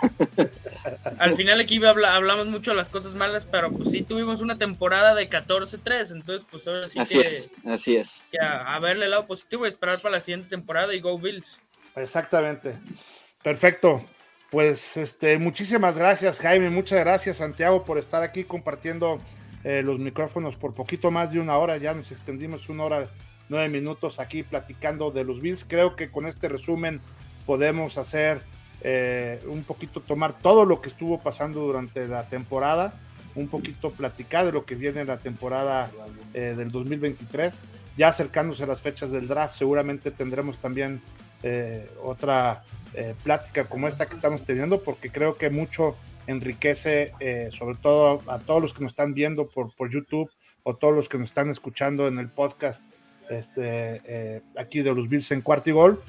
[1.18, 5.16] Al final aquí hablamos mucho de las cosas malas, pero pues sí tuvimos una temporada
[5.16, 8.26] de 14-3, entonces pues ahora sí así es, así es.
[8.32, 11.60] Que a, verle el lado positivo y esperar para la siguiente temporada y Go Bills.
[11.96, 12.78] Exactamente.
[13.44, 14.06] Perfecto.
[14.52, 19.18] Pues este, muchísimas gracias Jaime, muchas gracias Santiago por estar aquí compartiendo
[19.64, 23.08] eh, los micrófonos por poquito más de una hora, ya nos extendimos una hora,
[23.48, 25.64] nueve minutos aquí platicando de los Bills.
[25.66, 27.00] Creo que con este resumen
[27.46, 28.42] podemos hacer
[28.82, 33.00] eh, un poquito, tomar todo lo que estuvo pasando durante la temporada,
[33.36, 35.90] un poquito platicar de lo que viene en la temporada
[36.34, 37.62] eh, del 2023.
[37.96, 41.02] Ya acercándose a las fechas del draft, seguramente tendremos también
[42.04, 45.96] otra eh, plática como esta que estamos teniendo, porque creo que mucho
[46.28, 50.30] enriquece, eh, sobre todo a todos los que nos están viendo por, por YouTube
[50.64, 52.84] o todos los que nos están escuchando en el podcast
[53.30, 56.04] este, eh, aquí de los Bills en cuarto y gol,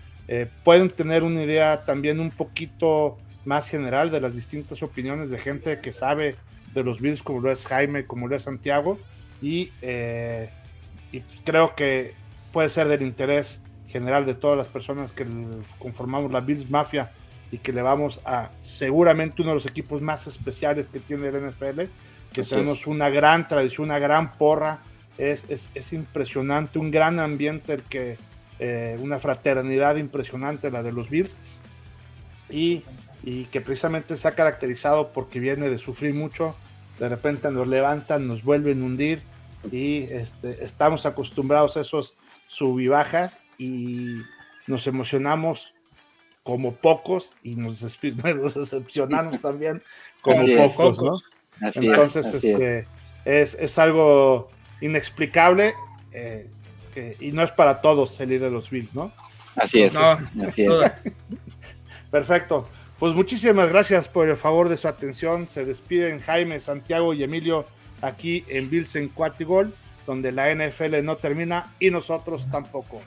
[0.65, 5.81] pueden tener una idea también un poquito más general de las distintas opiniones de gente
[5.81, 6.37] que sabe
[6.75, 8.99] de los Bills, como lo es Jaime, como lo es Santiago,
[9.43, 9.71] y,
[11.13, 12.15] y creo que
[12.51, 13.61] puede ser del interés
[13.93, 15.27] general de todas las personas que
[15.79, 17.13] conformamos la Bills Mafia
[17.53, 21.51] y que le vamos a seguramente uno de los equipos más especiales que tiene el
[21.51, 21.83] NFL,
[22.33, 24.81] que tenemos una gran tradición, una gran porra,
[25.19, 28.17] es, es, impresionante, un gran ambiente, el que,
[28.59, 31.37] eh, una fraternidad impresionante la de los Bills,
[32.49, 32.85] y,
[33.23, 36.57] y, que precisamente se ha caracterizado porque viene de sufrir mucho,
[36.99, 39.23] de repente nos levantan, nos vuelven a hundir,
[39.71, 42.17] y este, estamos acostumbrados a esos
[42.49, 44.23] sub y bajas y
[44.67, 45.73] nos emocionamos
[46.43, 49.81] como pocos y nos, decepcionamos también
[50.21, 51.15] como pocos, ¿no?
[51.61, 52.89] Entonces, es, este,
[53.25, 55.75] es, algo inexplicable
[56.13, 56.49] eh,
[57.21, 59.13] y no es para todos el ir de los Bills, ¿no?
[59.55, 60.81] Así es, así es.
[62.11, 62.69] Perfecto.
[62.99, 65.49] Pues muchísimas gracias por el favor de su atención.
[65.49, 67.65] Se despiden Jaime, Santiago y Emilio
[68.01, 69.73] aquí en Bills en Cuatigol,
[70.07, 73.01] donde la NFL no termina y nosotros tampoco.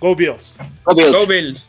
[0.00, 0.52] Go Bills.
[0.84, 1.12] Go Bills.
[1.12, 1.66] Go Bills.